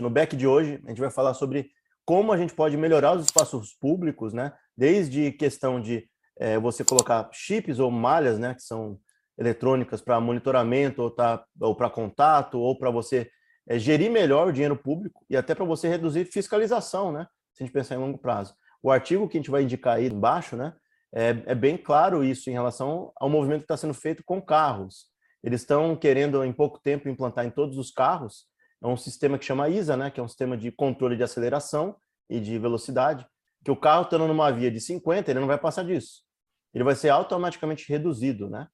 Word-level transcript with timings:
No 0.00 0.08
back 0.08 0.34
de 0.34 0.46
hoje, 0.46 0.80
a 0.86 0.88
gente 0.88 1.00
vai 1.00 1.10
falar 1.10 1.34
sobre 1.34 1.70
como 2.06 2.32
a 2.32 2.38
gente 2.38 2.54
pode 2.54 2.74
melhorar 2.74 3.12
os 3.12 3.26
espaços 3.26 3.74
públicos, 3.74 4.32
né? 4.32 4.52
Desde 4.74 5.30
questão 5.32 5.78
de 5.78 6.08
é, 6.38 6.58
você 6.58 6.82
colocar 6.82 7.28
chips 7.32 7.78
ou 7.78 7.90
malhas, 7.90 8.38
né? 8.38 8.54
Que 8.54 8.62
são 8.62 8.98
eletrônicas 9.38 10.00
para 10.00 10.18
monitoramento 10.18 11.02
ou, 11.02 11.10
tá, 11.10 11.44
ou 11.60 11.76
para 11.76 11.90
contato 11.90 12.58
ou 12.58 12.78
para 12.78 12.90
você 12.90 13.30
é, 13.68 13.78
gerir 13.78 14.10
melhor 14.10 14.48
o 14.48 14.52
dinheiro 14.52 14.74
público 14.74 15.24
e 15.28 15.36
até 15.36 15.54
para 15.54 15.66
você 15.66 15.86
reduzir 15.86 16.24
fiscalização, 16.24 17.12
né? 17.12 17.26
Se 17.52 17.62
a 17.62 17.66
gente 17.66 17.72
pensar 17.72 17.94
em 17.94 17.98
longo 17.98 18.16
prazo. 18.16 18.54
O 18.82 18.90
artigo 18.90 19.28
que 19.28 19.36
a 19.36 19.40
gente 19.40 19.50
vai 19.50 19.64
indicar 19.64 19.98
aí 19.98 20.06
embaixo, 20.06 20.56
né? 20.56 20.72
É, 21.14 21.36
é 21.44 21.54
bem 21.54 21.76
claro 21.76 22.24
isso 22.24 22.48
em 22.48 22.54
relação 22.54 23.12
ao 23.16 23.28
movimento 23.28 23.60
que 23.60 23.64
está 23.64 23.76
sendo 23.76 23.92
feito 23.92 24.24
com 24.24 24.40
carros. 24.40 25.10
Eles 25.44 25.60
estão 25.60 25.94
querendo, 25.94 26.42
em 26.42 26.52
pouco 26.54 26.80
tempo, 26.80 27.06
implantar 27.06 27.44
em 27.44 27.50
todos 27.50 27.76
os 27.76 27.90
carros 27.90 28.48
é 28.82 28.86
um 28.86 28.96
sistema 28.96 29.38
que 29.38 29.44
chama 29.44 29.68
ISA, 29.68 29.96
né, 29.96 30.10
que 30.10 30.18
é 30.18 30.22
um 30.22 30.28
sistema 30.28 30.56
de 30.56 30.70
controle 30.70 31.16
de 31.16 31.22
aceleração 31.22 31.96
e 32.28 32.40
de 32.40 32.58
velocidade, 32.58 33.26
que 33.64 33.70
o 33.70 33.76
carro 33.76 34.02
estando 34.02 34.26
numa 34.26 34.50
via 34.50 34.70
de 34.70 34.80
50, 34.80 35.30
ele 35.30 35.40
não 35.40 35.46
vai 35.46 35.58
passar 35.58 35.84
disso. 35.84 36.22
Ele 36.72 36.84
vai 36.84 36.94
ser 36.94 37.10
automaticamente 37.10 37.88
reduzido, 37.88 38.48
né? 38.48 38.68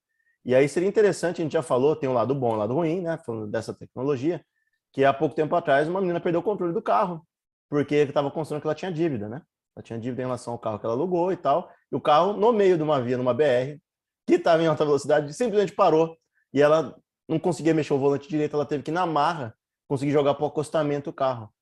E 0.44 0.54
aí 0.54 0.68
seria 0.68 0.88
interessante, 0.88 1.40
a 1.40 1.44
gente 1.44 1.54
já 1.54 1.62
falou, 1.62 1.96
tem 1.96 2.08
um 2.08 2.12
lado 2.12 2.34
bom 2.34 2.52
e 2.52 2.54
um 2.54 2.58
lado 2.58 2.74
ruim, 2.74 3.00
né, 3.00 3.18
falando 3.24 3.50
dessa 3.50 3.74
tecnologia, 3.74 4.44
que 4.92 5.04
há 5.04 5.12
pouco 5.12 5.34
tempo 5.34 5.56
atrás 5.56 5.88
uma 5.88 6.00
menina 6.00 6.20
perdeu 6.20 6.40
o 6.40 6.44
controle 6.44 6.72
do 6.72 6.80
carro, 6.80 7.26
porque 7.68 7.96
estava 7.96 8.30
considerando 8.30 8.62
que 8.62 8.68
ela 8.68 8.74
tinha 8.74 8.92
dívida, 8.92 9.28
né? 9.28 9.42
Ela 9.74 9.82
tinha 9.82 9.98
dívida 9.98 10.22
em 10.22 10.24
relação 10.26 10.52
ao 10.52 10.58
carro 10.58 10.78
que 10.78 10.86
ela 10.86 10.94
alugou 10.94 11.32
e 11.32 11.36
tal, 11.36 11.68
e 11.90 11.96
o 11.96 12.00
carro, 12.00 12.34
no 12.34 12.52
meio 12.52 12.76
de 12.76 12.82
uma 12.82 13.00
via, 13.00 13.16
numa 13.16 13.34
BR, 13.34 13.80
que 14.24 14.34
estava 14.34 14.62
em 14.62 14.66
alta 14.66 14.84
velocidade, 14.84 15.32
simplesmente 15.34 15.72
parou, 15.72 16.16
e 16.52 16.62
ela 16.62 16.96
não 17.28 17.38
conseguia 17.40 17.74
mexer 17.74 17.92
o 17.92 17.98
volante 17.98 18.28
direito, 18.28 18.54
ela 18.54 18.64
teve 18.64 18.84
que 18.84 18.92
na 18.92 19.04
marra 19.04 19.52
conseguir 19.88 20.12
jogar 20.12 20.34
para 20.34 20.44
o 20.44 20.48
acostamento 20.48 21.10
o 21.10 21.12
carro, 21.12 21.52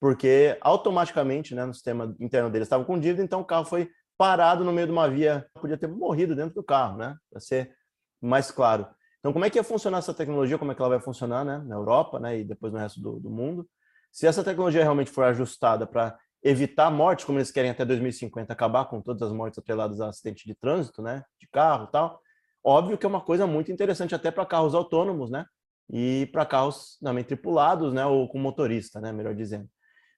porque 0.00 0.58
automaticamente, 0.60 1.54
né, 1.54 1.64
no 1.64 1.74
sistema 1.74 2.14
interno 2.20 2.50
dele 2.50 2.64
estava 2.64 2.84
com 2.84 2.98
dívida, 2.98 3.22
então 3.22 3.40
o 3.40 3.44
carro 3.44 3.64
foi 3.64 3.90
parado 4.16 4.64
no 4.64 4.72
meio 4.72 4.86
de 4.86 4.92
uma 4.92 5.08
via, 5.08 5.46
podia 5.60 5.76
ter 5.76 5.88
morrido 5.88 6.36
dentro 6.36 6.54
do 6.54 6.62
carro, 6.62 6.96
né, 6.96 7.16
para 7.30 7.40
ser 7.40 7.74
mais 8.20 8.50
claro. 8.50 8.86
Então, 9.18 9.32
como 9.32 9.44
é 9.44 9.50
que 9.50 9.58
ia 9.58 9.64
funcionar 9.64 9.98
essa 9.98 10.12
tecnologia, 10.12 10.58
como 10.58 10.70
é 10.70 10.74
que 10.74 10.82
ela 10.82 10.90
vai 10.90 11.00
funcionar, 11.00 11.44
né, 11.44 11.58
na 11.66 11.74
Europa, 11.74 12.20
né, 12.20 12.38
e 12.38 12.44
depois 12.44 12.72
no 12.72 12.78
resto 12.78 13.00
do, 13.00 13.18
do 13.18 13.30
mundo? 13.30 13.66
Se 14.12 14.26
essa 14.26 14.44
tecnologia 14.44 14.82
realmente 14.82 15.10
for 15.10 15.24
ajustada 15.24 15.86
para 15.86 16.16
evitar 16.42 16.90
mortes, 16.90 17.24
como 17.24 17.38
eles 17.38 17.50
querem 17.50 17.70
até 17.70 17.84
2050, 17.84 18.52
acabar 18.52 18.84
com 18.84 19.00
todas 19.00 19.22
as 19.22 19.32
mortes 19.32 19.58
atreladas 19.58 20.00
a 20.00 20.10
acidente 20.10 20.46
de 20.46 20.54
trânsito, 20.54 21.00
né, 21.00 21.24
de 21.40 21.48
carro 21.48 21.86
tal, 21.86 22.20
óbvio 22.62 22.98
que 22.98 23.06
é 23.06 23.08
uma 23.08 23.20
coisa 23.20 23.46
muito 23.46 23.72
interessante 23.72 24.14
até 24.14 24.30
para 24.30 24.44
carros 24.44 24.74
autônomos, 24.74 25.30
né, 25.30 25.46
e 25.90 26.28
para 26.32 26.46
carros 26.46 26.98
também 27.02 27.24
tripulados, 27.24 27.92
né, 27.92 28.04
ou 28.06 28.28
com 28.28 28.38
motorista, 28.38 29.00
né, 29.00 29.12
melhor 29.12 29.34
dizendo. 29.34 29.68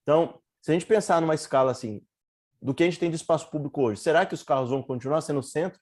Então, 0.02 0.38
se 0.62 0.70
a 0.70 0.74
gente 0.74 0.86
pensar 0.86 1.20
numa 1.20 1.34
escala 1.34 1.70
assim, 1.70 2.00
do 2.60 2.74
que 2.74 2.82
a 2.82 2.86
gente 2.86 2.98
tem 2.98 3.10
de 3.10 3.16
espaço 3.16 3.50
público 3.50 3.82
hoje, 3.82 4.00
será 4.00 4.24
que 4.24 4.34
os 4.34 4.42
carros 4.42 4.70
vão 4.70 4.82
continuar 4.82 5.20
sendo 5.20 5.40
o 5.40 5.42
centro 5.42 5.78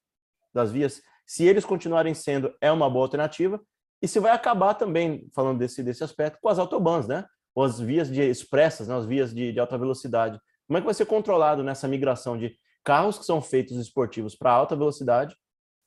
das 0.53 0.71
vias? 0.73 1.03
Se 1.27 1.45
eles 1.45 1.65
continuarem 1.65 2.15
sendo, 2.15 2.55
é 2.61 2.71
uma 2.71 2.89
boa 2.91 3.05
alternativa. 3.05 3.61
E 4.03 4.09
se 4.09 4.21
vai 4.21 4.33
acabar 4.33 4.75
também, 4.75 5.29
falando 5.35 5.59
desse, 5.59 5.83
desse 5.83 6.05
aspecto, 6.05 6.39
com 6.41 6.49
as 6.49 6.59
autobans, 6.59 7.09
né? 7.09 7.25
Ou 7.55 7.65
as 7.65 7.81
vias 7.81 8.11
de 8.11 8.21
expressas, 8.21 8.89
né? 8.89 8.97
as 8.97 9.07
vias 9.07 9.33
de, 9.33 9.53
de 9.53 9.61
alta 9.61 9.79
velocidade. 9.79 10.39
Como 10.67 10.77
é 10.77 10.81
que 10.81 10.85
vai 10.85 10.95
ser 10.95 11.07
controlado 11.07 11.63
nessa 11.63 11.89
migração 11.89 12.37
de 12.37 12.55
carros 12.85 13.19
que 13.19 13.25
são 13.25 13.41
feitos 13.41 13.79
esportivos 13.79 14.35
para 14.35 14.53
alta 14.53 14.77
velocidade, 14.77 15.35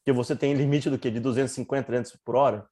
que 0.04 0.12
você 0.12 0.36
tem 0.36 0.54
limite 0.58 0.90
do 0.90 0.98
que? 0.98 1.12
De 1.12 1.20
250, 1.20 1.86
300 1.86 2.16
por 2.24 2.36
hora? 2.36 2.68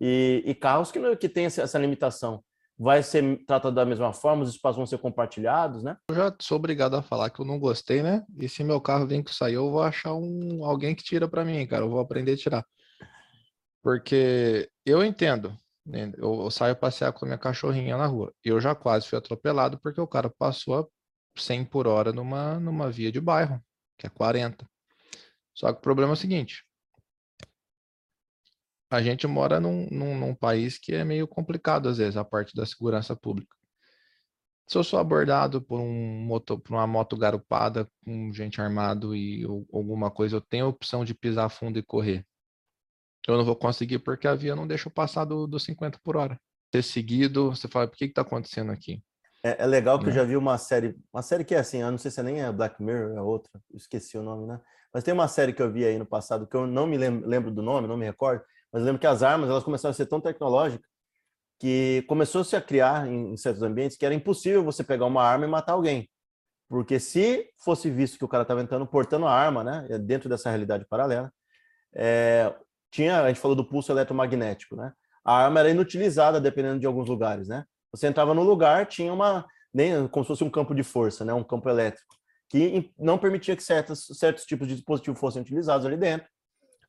E, 0.00 0.42
e 0.44 0.54
carros 0.54 0.90
que, 0.90 1.16
que 1.16 1.28
têm 1.28 1.44
essa 1.46 1.78
limitação. 1.78 2.42
Vai 2.76 3.02
ser 3.04 3.44
tratado 3.46 3.74
da 3.74 3.84
mesma 3.84 4.12
forma, 4.12 4.42
os 4.42 4.50
espaços 4.50 4.76
vão 4.76 4.86
ser 4.86 4.98
compartilhados, 4.98 5.84
né? 5.84 5.96
Eu 6.08 6.16
já 6.16 6.36
sou 6.40 6.56
obrigado 6.56 6.96
a 6.96 7.02
falar 7.02 7.30
que 7.30 7.40
eu 7.40 7.44
não 7.44 7.58
gostei, 7.58 8.02
né? 8.02 8.24
E 8.36 8.48
se 8.48 8.64
meu 8.64 8.80
carro 8.80 9.06
vem 9.06 9.22
que 9.22 9.32
saiu, 9.32 9.66
eu 9.66 9.70
vou 9.70 9.82
achar 9.82 10.12
um, 10.14 10.64
alguém 10.64 10.94
que 10.94 11.04
tira 11.04 11.28
para 11.28 11.44
mim, 11.44 11.64
cara. 11.66 11.84
Eu 11.84 11.90
vou 11.90 12.00
aprender 12.00 12.32
a 12.32 12.36
tirar. 12.36 12.66
Porque 13.80 14.68
eu 14.84 15.04
entendo, 15.04 15.56
né? 15.86 16.12
eu, 16.16 16.42
eu 16.42 16.50
saio 16.50 16.74
passear 16.74 17.12
com 17.12 17.24
a 17.24 17.28
minha 17.28 17.38
cachorrinha 17.38 17.96
na 17.96 18.06
rua. 18.06 18.32
Eu 18.42 18.60
já 18.60 18.74
quase 18.74 19.06
fui 19.06 19.18
atropelado 19.18 19.78
porque 19.78 20.00
o 20.00 20.06
cara 20.06 20.28
passou 20.36 20.80
a 20.80 20.86
100 21.40 21.66
por 21.66 21.86
hora 21.86 22.12
numa, 22.12 22.58
numa 22.58 22.90
via 22.90 23.12
de 23.12 23.20
bairro, 23.20 23.62
que 23.98 24.06
é 24.06 24.10
40. 24.10 24.66
Só 25.54 25.72
que 25.72 25.78
o 25.78 25.82
problema 25.82 26.12
é 26.12 26.14
o 26.14 26.16
seguinte: 26.16 26.64
a 28.94 29.02
gente 29.02 29.26
mora 29.26 29.60
num, 29.60 29.88
num, 29.90 30.18
num, 30.18 30.34
país 30.34 30.78
que 30.78 30.94
é 30.94 31.04
meio 31.04 31.26
complicado, 31.26 31.88
às 31.88 31.98
vezes, 31.98 32.16
a 32.16 32.24
parte 32.24 32.54
da 32.54 32.64
segurança 32.64 33.14
pública. 33.16 33.56
Se 34.66 34.78
eu 34.78 34.84
sou 34.84 34.98
abordado 34.98 35.60
por, 35.60 35.78
um 35.78 36.24
moto, 36.24 36.58
por 36.58 36.74
uma 36.74 36.86
moto 36.86 37.16
garupada 37.16 37.88
com 38.04 38.32
gente 38.32 38.60
armado 38.60 39.14
e 39.14 39.44
ou, 39.46 39.66
alguma 39.72 40.10
coisa, 40.10 40.36
eu 40.36 40.40
tenho 40.40 40.66
a 40.66 40.68
opção 40.68 41.04
de 41.04 41.14
pisar 41.14 41.50
fundo 41.50 41.78
e 41.78 41.82
correr. 41.82 42.24
Eu 43.26 43.36
não 43.36 43.44
vou 43.44 43.56
conseguir 43.56 43.98
porque 43.98 44.26
a 44.26 44.34
via 44.34 44.56
não 44.56 44.66
deixa 44.66 44.88
eu 44.88 44.92
passar 44.92 45.24
dos 45.24 45.48
do 45.48 45.60
50 45.60 45.98
por 46.02 46.16
hora. 46.16 46.40
Ser 46.72 46.82
seguido, 46.82 47.50
você 47.50 47.68
fala, 47.68 47.86
por 47.86 47.96
que 47.96 48.06
está 48.06 48.22
acontecendo 48.22 48.72
aqui? 48.72 49.02
É, 49.44 49.62
é 49.62 49.66
legal 49.66 49.98
que 49.98 50.06
eu 50.06 50.08
né? 50.08 50.14
já 50.14 50.24
vi 50.24 50.36
uma 50.36 50.56
série, 50.56 50.96
uma 51.12 51.22
série 51.22 51.44
que 51.44 51.54
é 51.54 51.58
assim, 51.58 51.82
eu 51.82 51.90
não 51.90 51.98
sei 51.98 52.10
se 52.10 52.18
é 52.18 52.22
nem 52.22 52.42
é 52.42 52.50
Black 52.50 52.82
Mirror, 52.82 53.16
é 53.16 53.20
outra, 53.20 53.52
esqueci 53.74 54.16
o 54.16 54.22
nome, 54.22 54.46
né? 54.46 54.58
Mas 54.92 55.04
tem 55.04 55.12
uma 55.12 55.28
série 55.28 55.52
que 55.52 55.60
eu 55.60 55.70
vi 55.70 55.84
aí 55.84 55.98
no 55.98 56.06
passado 56.06 56.46
que 56.46 56.56
eu 56.56 56.66
não 56.66 56.86
me 56.86 56.96
lembro, 56.96 57.28
lembro 57.28 57.50
do 57.50 57.60
nome, 57.60 57.86
não 57.86 57.96
me 57.96 58.06
recordo, 58.06 58.42
mas 58.74 58.82
eu 58.82 58.86
lembro 58.86 59.00
que 59.00 59.06
as 59.06 59.22
armas 59.22 59.48
elas 59.48 59.62
começaram 59.62 59.92
a 59.92 59.94
ser 59.94 60.06
tão 60.06 60.20
tecnológicas 60.20 60.84
que 61.60 62.04
começou-se 62.08 62.56
a 62.56 62.60
criar 62.60 63.06
em, 63.06 63.36
certos 63.36 63.62
ambientes 63.62 63.96
que 63.96 64.04
era 64.04 64.12
impossível 64.12 64.64
você 64.64 64.82
pegar 64.82 65.06
uma 65.06 65.22
arma 65.22 65.44
e 65.44 65.48
matar 65.48 65.74
alguém. 65.74 66.10
Porque 66.68 66.98
se 66.98 67.48
fosse 67.64 67.88
visto 67.88 68.18
que 68.18 68.24
o 68.24 68.28
cara 68.28 68.42
estava 68.42 68.60
entrando 68.60 68.84
portando 68.84 69.26
a 69.26 69.32
arma, 69.32 69.62
né, 69.62 69.86
dentro 70.00 70.28
dessa 70.28 70.48
realidade 70.50 70.84
paralela, 70.86 71.32
é, 71.94 72.52
tinha, 72.90 73.22
a 73.22 73.28
gente 73.28 73.38
falou 73.38 73.56
do 73.56 73.64
pulso 73.64 73.92
eletromagnético, 73.92 74.74
né? 74.74 74.92
A 75.24 75.36
arma 75.44 75.60
era 75.60 75.70
inutilizada 75.70 76.40
dependendo 76.40 76.80
de 76.80 76.86
alguns 76.86 77.08
lugares, 77.08 77.46
né? 77.46 77.64
Você 77.92 78.08
entrava 78.08 78.34
no 78.34 78.42
lugar, 78.42 78.86
tinha 78.86 79.12
uma, 79.12 79.46
nem 79.72 80.08
como 80.08 80.24
se 80.24 80.28
fosse 80.28 80.42
um 80.42 80.50
campo 80.50 80.74
de 80.74 80.82
força, 80.82 81.24
né, 81.24 81.32
um 81.32 81.44
campo 81.44 81.68
elétrico, 81.68 82.12
que 82.48 82.92
não 82.98 83.18
permitia 83.18 83.54
que 83.54 83.62
certos, 83.62 84.04
certos 84.18 84.44
tipos 84.44 84.66
de 84.66 84.74
dispositivos 84.74 85.20
fossem 85.20 85.42
utilizados 85.42 85.86
ali 85.86 85.96
dentro, 85.96 86.28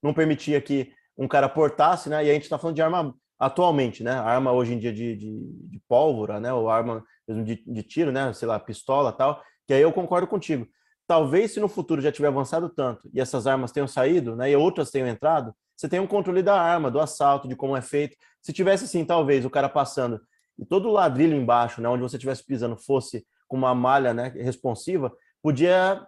não 0.02 0.16
permitia 0.16 0.60
que 0.60 0.92
um 1.18 1.28
cara 1.28 1.48
portasse, 1.48 2.10
né? 2.10 2.26
E 2.26 2.30
a 2.30 2.34
gente 2.34 2.44
está 2.44 2.58
falando 2.58 2.76
de 2.76 2.82
arma 2.82 3.16
atualmente, 3.40 4.04
né? 4.04 4.12
Arma 4.12 4.52
hoje 4.52 4.74
em 4.74 4.80
dia 4.80 4.94
de, 4.94 5.16
de, 5.16 5.54
de 5.70 5.82
pólvora, 5.88 6.40
né? 6.40 6.52
Ou 6.54 6.70
arma 6.70 7.04
mesmo 7.28 7.44
de, 7.44 7.64
de, 7.66 7.84
tiro, 7.84 8.12
né? 8.12 8.32
Sei 8.34 8.48
lá, 8.48 8.60
pistola 8.60 9.12
tal. 9.12 9.42
Que 9.68 9.74
aí 9.74 9.82
eu 9.82 9.92
concordo 9.92 10.28
contigo. 10.28 10.68
Talvez 11.08 11.52
se 11.52 11.60
no 11.60 11.68
futuro 11.68 12.02
já 12.02 12.12
tiver 12.12 12.28
avançado 12.28 12.70
tanto 12.70 13.10
e 13.14 13.22
essas 13.22 13.46
armas 13.46 13.72
tenham 13.72 13.88
saído, 13.88 14.36
né? 14.36 14.50
E 14.50 14.56
outras 14.56 14.90
tenham 14.90 15.08
entrado, 15.08 15.54
você 15.76 15.88
tem 15.88 16.00
um 16.00 16.08
controle 16.08 16.42
da 16.42 16.60
arma, 16.60 16.90
do 16.90 17.00
assalto, 17.00 17.48
de 17.48 17.56
como 17.56 17.76
é 17.76 17.82
feito. 17.82 18.16
Se 18.42 18.54
tivesse 18.54 18.86
assim, 18.86 19.06
talvez 19.06 19.46
o 19.46 19.50
cara 19.50 19.70
passando 19.70 20.20
e 20.58 20.66
todo 20.66 20.88
o 20.88 20.92
ladrilho 20.92 21.36
embaixo, 21.36 21.82
né? 21.82 21.90
Onde 21.90 22.02
você 22.02 22.16
estivesse 22.16 22.44
pisando 22.46 22.78
fosse 22.78 23.26
com 23.48 23.58
uma 23.58 23.76
malha, 23.76 24.14
né? 24.14 24.30
Responsiva, 24.36 25.12
podia 25.42 26.06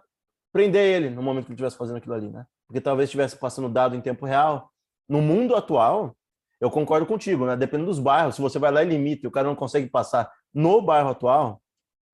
prender 0.52 0.96
ele 0.96 1.10
no 1.10 1.22
momento 1.22 1.44
que 1.44 1.50
ele 1.52 1.54
estivesse 1.54 1.76
fazendo 1.76 1.98
aquilo 1.98 2.14
ali, 2.14 2.30
né? 2.30 2.44
Porque 2.66 2.80
talvez 2.80 3.08
estivesse 3.08 3.36
passando 3.36 3.68
dado 3.68 3.94
em 3.94 4.00
tempo 4.00 4.26
real 4.26 4.70
no 5.08 5.22
mundo 5.22 5.56
atual, 5.56 6.16
eu 6.60 6.70
concordo 6.70 7.06
contigo, 7.06 7.46
né? 7.46 7.56
Dependendo 7.56 7.88
dos 7.88 7.98
bairros, 7.98 8.34
se 8.34 8.42
você 8.42 8.58
vai 8.58 8.70
lá 8.70 8.82
e 8.82 8.88
limita 8.88 9.26
e 9.26 9.28
o 9.28 9.30
cara 9.30 9.46
não 9.46 9.56
consegue 9.56 9.88
passar 9.88 10.30
no 10.52 10.82
bairro 10.82 11.10
atual, 11.10 11.62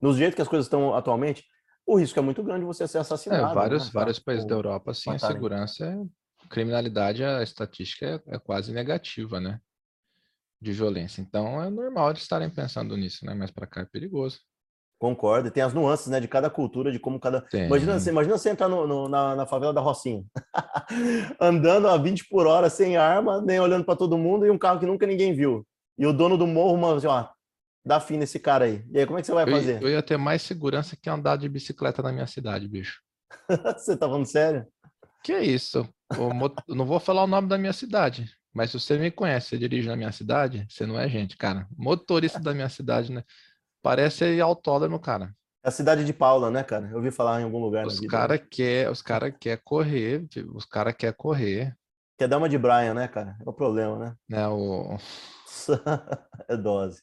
nos 0.00 0.16
jeitos 0.16 0.36
que 0.36 0.42
as 0.42 0.48
coisas 0.48 0.66
estão 0.66 0.94
atualmente, 0.94 1.44
o 1.86 1.96
risco 1.96 2.18
é 2.18 2.22
muito 2.22 2.42
grande 2.42 2.60
de 2.60 2.66
você 2.66 2.86
ser 2.86 2.98
assassinado. 2.98 3.50
É, 3.50 3.54
vários, 3.54 3.86
né? 3.86 3.90
vários 3.92 4.18
países 4.18 4.46
da 4.46 4.54
Europa, 4.54 4.92
sim, 4.94 5.10
a 5.10 5.18
segurança, 5.18 5.86
é, 5.86 6.48
criminalidade, 6.48 7.24
a 7.24 7.42
estatística 7.42 8.06
é, 8.06 8.36
é, 8.36 8.38
quase 8.38 8.72
negativa, 8.72 9.40
né? 9.40 9.60
De 10.60 10.72
violência. 10.72 11.20
Então 11.20 11.62
é 11.62 11.68
normal 11.68 12.12
de 12.12 12.20
estarem 12.20 12.48
pensando 12.48 12.96
nisso, 12.96 13.24
né? 13.24 13.34
Mas 13.34 13.50
para 13.50 13.66
cá 13.66 13.82
é 13.82 13.86
perigoso. 13.86 14.40
Concordo, 14.98 15.50
tem 15.50 15.62
as 15.62 15.74
nuances, 15.74 16.06
né, 16.06 16.20
de 16.20 16.28
cada 16.28 16.48
cultura, 16.48 16.90
de 16.90 16.98
como 16.98 17.20
cada. 17.20 17.40
Tem. 17.42 17.66
Imagina, 17.66 17.98
você, 17.98 18.10
imagina 18.10 18.38
você 18.38 18.50
entrar 18.50 18.68
no, 18.68 18.86
no, 18.86 19.08
na, 19.08 19.34
na, 19.34 19.46
favela 19.46 19.72
da 19.72 19.80
Rocinha, 19.80 20.24
andando 21.40 21.88
a 21.88 21.96
20 21.96 22.28
por 22.28 22.46
hora, 22.46 22.70
sem 22.70 22.96
arma, 22.96 23.42
nem 23.42 23.60
olhando 23.60 23.84
para 23.84 23.96
todo 23.96 24.16
mundo, 24.16 24.46
e 24.46 24.50
um 24.50 24.58
carro 24.58 24.80
que 24.80 24.86
nunca 24.86 25.06
ninguém 25.06 25.34
viu. 25.34 25.66
E 25.98 26.06
o 26.06 26.12
dono 26.12 26.38
do 26.38 26.46
morro, 26.46 26.76
mano, 26.76 26.96
assim, 26.96 27.06
ó, 27.06 27.26
dá 27.84 28.00
fim 28.00 28.16
nesse 28.16 28.38
cara 28.38 28.64
aí. 28.64 28.84
E 28.92 28.98
aí, 28.98 29.06
como 29.06 29.18
é 29.18 29.20
que 29.20 29.26
você 29.26 29.34
vai 29.34 29.44
eu, 29.44 29.50
fazer? 29.50 29.82
Eu 29.82 29.90
ia 29.90 30.02
ter 30.02 30.16
mais 30.16 30.42
segurança 30.42 30.96
que 30.96 31.10
andar 31.10 31.36
de 31.36 31.48
bicicleta 31.48 32.02
na 32.02 32.12
minha 32.12 32.26
cidade, 32.26 32.66
bicho. 32.66 33.00
você 33.76 33.96
tá 33.96 34.06
falando 34.06 34.26
sério? 34.26 34.66
Que 35.22 35.32
é 35.32 35.44
isso? 35.44 35.88
Eu 36.16 36.30
não 36.74 36.86
vou 36.86 37.00
falar 37.00 37.24
o 37.24 37.26
nome 37.28 37.48
da 37.48 37.58
minha 37.58 37.72
cidade, 37.72 38.30
mas 38.52 38.70
se 38.70 38.78
você 38.78 38.96
me 38.96 39.10
conhece, 39.10 39.48
você 39.48 39.58
dirige 39.58 39.88
na 39.88 39.96
minha 39.96 40.12
cidade, 40.12 40.66
você 40.68 40.86
não 40.86 40.98
é 40.98 41.08
gente, 41.08 41.36
cara. 41.36 41.66
Motorista 41.76 42.38
da 42.38 42.54
minha 42.54 42.68
cidade, 42.68 43.10
né? 43.10 43.22
Parece 43.84 44.40
autódromo, 44.40 44.98
cara. 44.98 45.36
É 45.62 45.68
a 45.68 45.70
cidade 45.70 46.06
de 46.06 46.12
Paula, 46.14 46.50
né, 46.50 46.64
cara? 46.64 46.88
Eu 46.90 46.96
ouvi 46.96 47.10
falar 47.10 47.42
em 47.42 47.44
algum 47.44 47.58
lugar. 47.58 47.86
Os 47.86 48.00
cara 48.00 48.38
quer, 48.38 48.90
os 48.90 49.02
cara 49.02 49.30
quer 49.30 49.60
correr, 49.62 50.26
os 50.54 50.64
cara 50.64 50.90
quer 50.90 51.12
correr. 51.12 51.76
Quer 52.18 52.28
dar 52.28 52.38
uma 52.38 52.48
de 52.48 52.56
Brian, 52.56 52.94
né, 52.94 53.08
cara? 53.08 53.36
É 53.44 53.48
o 53.48 53.52
problema, 53.52 53.98
né? 53.98 54.16
É 54.30 54.48
o 54.48 54.96
é 56.48 56.56
dose. 56.56 57.02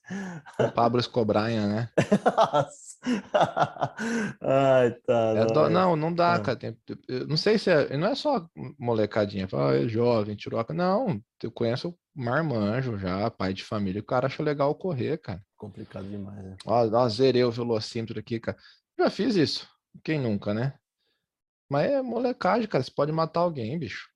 O 0.59 0.71
Pablo 0.71 0.99
Escobraia, 0.99 1.67
né? 1.67 1.89
Ai, 4.41 4.91
tá. 5.05 5.33
É 5.37 5.45
do... 5.45 5.69
Não, 5.69 5.95
não 5.95 6.13
dá, 6.13 6.35
Ah. 6.35 6.39
cara. 6.39 6.57
Tem- 6.57 6.77
eu 7.07 7.27
Não 7.27 7.37
sei 7.37 7.57
se 7.57 7.69
é. 7.69 7.95
Não 7.97 8.07
é 8.07 8.15
só 8.15 8.47
molecadinha. 8.79 9.47
Fala, 9.47 9.71
ah, 9.71 9.83
é 9.83 9.87
jovem, 9.87 10.35
tirou 10.35 10.59
a. 10.59 10.73
Não, 10.73 11.21
eu 11.43 11.51
conheço 11.51 11.89
o 11.89 11.97
marmanjo 12.15 12.97
já, 12.97 13.29
pai 13.29 13.53
de 13.53 13.63
família. 13.63 14.01
O 14.01 14.05
cara 14.05 14.27
acha 14.27 14.43
legal 14.43 14.73
correr, 14.75 15.17
cara. 15.17 15.41
Complicado 15.57 16.07
demais, 16.07 16.43
né? 16.43 16.57
Ó, 16.65 16.87
ó, 16.87 17.09
zerei 17.09 17.43
o 17.43 17.51
velocímetro 17.51 18.19
aqui, 18.19 18.39
cara. 18.39 18.57
Já 18.97 19.09
fiz 19.09 19.35
isso. 19.35 19.67
Quem 20.03 20.19
nunca, 20.19 20.53
né? 20.53 20.73
Mas 21.69 21.89
é 21.89 22.01
molecagem, 22.01 22.67
cara. 22.67 22.83
Você 22.83 22.91
pode 22.91 23.11
matar 23.11 23.41
alguém, 23.41 23.77
bicho. 23.79 24.09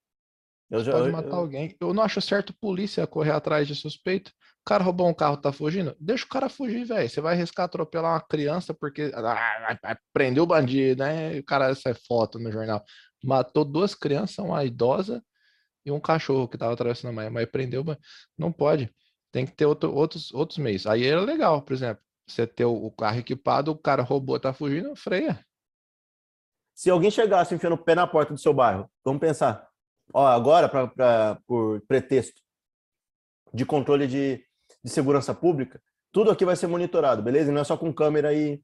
Eu 0.69 0.83
já, 0.83 0.92
pode 0.92 1.12
matar 1.12 1.30
eu- 1.30 1.36
alguém. 1.36 1.75
Eu 1.80 1.94
não 1.94 2.03
acho 2.03 2.19
certo 2.21 2.53
polícia 2.59 3.06
correr 3.07 3.31
atrás 3.31 3.68
de 3.68 3.75
suspeito. 3.75 4.31
O 4.62 4.65
cara 4.65 4.83
roubou 4.83 5.07
um 5.07 5.13
carro, 5.13 5.38
tá 5.38 5.51
fugindo? 5.51 5.95
Deixa 6.00 6.25
o 6.25 6.30
cara 6.30 6.50
fugir, 6.50 6.86
velho. 6.86 7.07
Você 7.07 7.21
vai 7.21 7.36
arriscar 7.36 7.65
atropelar 7.65 8.13
uma 8.13 8.21
criança 8.21 8.74
porque 8.74 9.12
ah, 9.13 9.97
prender 10.12 10.42
o 10.42 10.47
bandido, 10.47 11.03
né? 11.03 11.36
E 11.36 11.39
o 11.39 11.45
cara, 11.45 11.69
essa 11.69 11.89
é 11.89 11.94
foto 11.94 12.39
no 12.39 12.51
jornal. 12.51 12.83
Matou 13.24 13.63
duas 13.63 13.94
crianças, 13.94 14.39
uma 14.39 14.63
idosa 14.65 15.24
e 15.85 15.91
um 15.91 15.99
cachorro 15.99 16.47
que 16.47 16.57
tava 16.57 16.73
atravessando 16.73 17.11
a 17.11 17.13
mãe. 17.13 17.29
Mas 17.29 17.45
prendeu, 17.49 17.83
ban- 17.83 17.97
não 18.37 18.51
pode. 18.51 18.93
Tem 19.31 19.45
que 19.45 19.51
ter 19.51 19.65
outro- 19.65 19.93
outros, 19.93 20.33
outros 20.33 20.57
meios. 20.57 20.87
Aí 20.87 21.05
é 21.05 21.15
legal, 21.19 21.61
por 21.61 21.73
exemplo, 21.73 22.03
você 22.27 22.47
ter 22.47 22.65
o, 22.65 22.89
carro 22.91 23.19
equipado, 23.19 23.71
o 23.71 23.77
cara 23.77 24.01
roubou, 24.01 24.39
tá 24.39 24.53
fugindo, 24.53 24.95
freia. 24.95 25.45
Se 26.73 26.89
alguém 26.89 27.11
chegasse 27.11 27.53
enfiando 27.53 27.73
o 27.73 27.77
pé 27.83 27.95
na 27.95 28.07
porta 28.07 28.33
do 28.33 28.39
seu 28.39 28.53
bairro, 28.53 28.89
vamos 29.03 29.19
pensar. 29.21 29.67
Ó, 30.13 30.25
agora, 30.25 30.67
pra, 30.67 30.87
pra- 30.87 31.39
por 31.47 31.81
pretexto 31.87 32.41
de 33.53 33.65
controle 33.65 34.07
de, 34.07 34.43
de 34.83 34.89
segurança 34.91 35.33
pública, 35.33 35.81
tudo 36.11 36.31
aqui 36.31 36.43
vai 36.45 36.55
ser 36.55 36.67
monitorado, 36.67 37.21
beleza? 37.21 37.51
Não 37.51 37.61
é 37.61 37.63
só 37.63 37.77
com 37.77 37.93
câmera 37.93 38.33
e, 38.33 38.61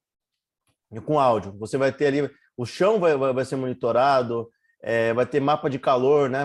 e 0.91 1.01
com 1.01 1.19
áudio. 1.19 1.53
Você 1.57 1.77
vai 1.77 1.91
ter 1.91 2.07
ali, 2.07 2.29
o 2.57 2.65
chão 2.65 2.99
vai, 2.99 3.15
vai, 3.17 3.33
vai 3.33 3.45
ser 3.45 3.55
monitorado, 3.55 4.49
é, 4.83 5.13
vai 5.13 5.25
ter 5.25 5.39
mapa 5.39 5.69
de 5.69 5.77
calor, 5.79 6.29
né? 6.29 6.39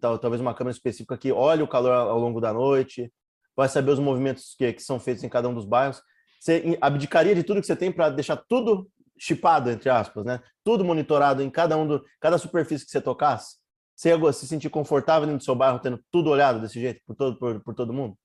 Tal- 0.00 0.18
Talvez 0.18 0.40
uma 0.40 0.54
câmera 0.54 0.76
específica 0.76 1.16
que 1.16 1.32
olhe 1.32 1.62
o 1.62 1.68
calor 1.68 1.92
ao 1.92 2.18
longo 2.18 2.40
da 2.40 2.52
noite, 2.52 3.12
vai 3.56 3.68
saber 3.68 3.90
os 3.90 3.98
movimentos 3.98 4.54
que, 4.56 4.72
que 4.72 4.82
são 4.82 5.00
feitos 5.00 5.24
em 5.24 5.28
cada 5.28 5.48
um 5.48 5.54
dos 5.54 5.64
bairros. 5.64 6.00
Você 6.40 6.78
abdicaria 6.80 7.34
de 7.34 7.42
tudo 7.42 7.60
que 7.60 7.66
você 7.66 7.74
tem 7.76 7.90
para 7.90 8.10
deixar 8.10 8.36
tudo 8.48 8.88
chipado, 9.18 9.70
entre 9.70 9.90
aspas, 9.90 10.24
né? 10.24 10.40
Tudo 10.62 10.84
monitorado 10.84 11.42
em 11.42 11.50
cada 11.50 11.76
um 11.76 11.86
do, 11.86 12.04
cada 12.20 12.38
superfície 12.38 12.84
que 12.84 12.90
você 12.92 13.00
tocasse. 13.00 13.56
Você 13.96 14.10
ia 14.10 14.32
se 14.32 14.46
sentir 14.46 14.70
confortável 14.70 15.26
dentro 15.26 15.38
do 15.38 15.44
seu 15.44 15.56
bairro, 15.56 15.80
tendo 15.80 16.00
tudo 16.10 16.30
olhado 16.30 16.60
desse 16.60 16.80
jeito, 16.80 17.00
por 17.04 17.16
todo, 17.16 17.36
por, 17.36 17.60
por 17.64 17.74
todo 17.74 17.92
mundo? 17.92 18.16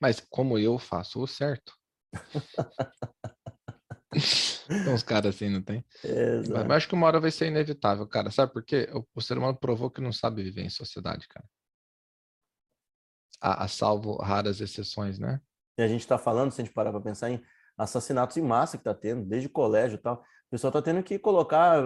Mas 0.00 0.20
como 0.28 0.58
eu 0.58 0.76
faço 0.78 1.22
o 1.22 1.26
certo. 1.26 1.72
Tem 4.12 4.92
uns 4.92 5.02
caras 5.02 5.34
assim, 5.34 5.48
não 5.48 5.62
tem? 5.62 5.84
Mas, 6.02 6.48
Exato. 6.48 6.68
mas 6.68 6.76
acho 6.78 6.88
que 6.88 6.94
uma 6.94 7.06
hora 7.06 7.20
vai 7.20 7.30
ser 7.30 7.46
inevitável, 7.46 8.06
cara. 8.06 8.30
Sabe 8.30 8.52
por 8.52 8.64
quê? 8.64 8.88
O, 8.92 9.04
o 9.14 9.20
ser 9.22 9.38
humano 9.38 9.56
provou 9.56 9.90
que 9.90 10.00
não 10.00 10.12
sabe 10.12 10.42
viver 10.42 10.62
em 10.62 10.70
sociedade, 10.70 11.28
cara. 11.28 11.46
A, 13.40 13.64
a 13.64 13.68
salvo 13.68 14.16
raras 14.16 14.60
exceções, 14.60 15.18
né? 15.18 15.40
E 15.78 15.82
a 15.82 15.88
gente 15.88 16.00
está 16.00 16.18
falando, 16.18 16.50
se 16.52 16.60
a 16.60 16.64
gente 16.64 16.74
parar 16.74 16.90
para 16.90 17.00
pensar 17.00 17.30
em 17.30 17.40
assassinatos 17.78 18.36
em 18.36 18.42
massa 18.42 18.76
que 18.76 18.82
está 18.82 18.94
tendo, 18.94 19.24
desde 19.24 19.48
colégio 19.48 19.96
e 19.96 19.98
tal, 20.00 20.16
o 20.16 20.50
pessoal 20.50 20.70
está 20.70 20.82
tendo 20.82 21.02
que 21.02 21.18
colocar. 21.18 21.82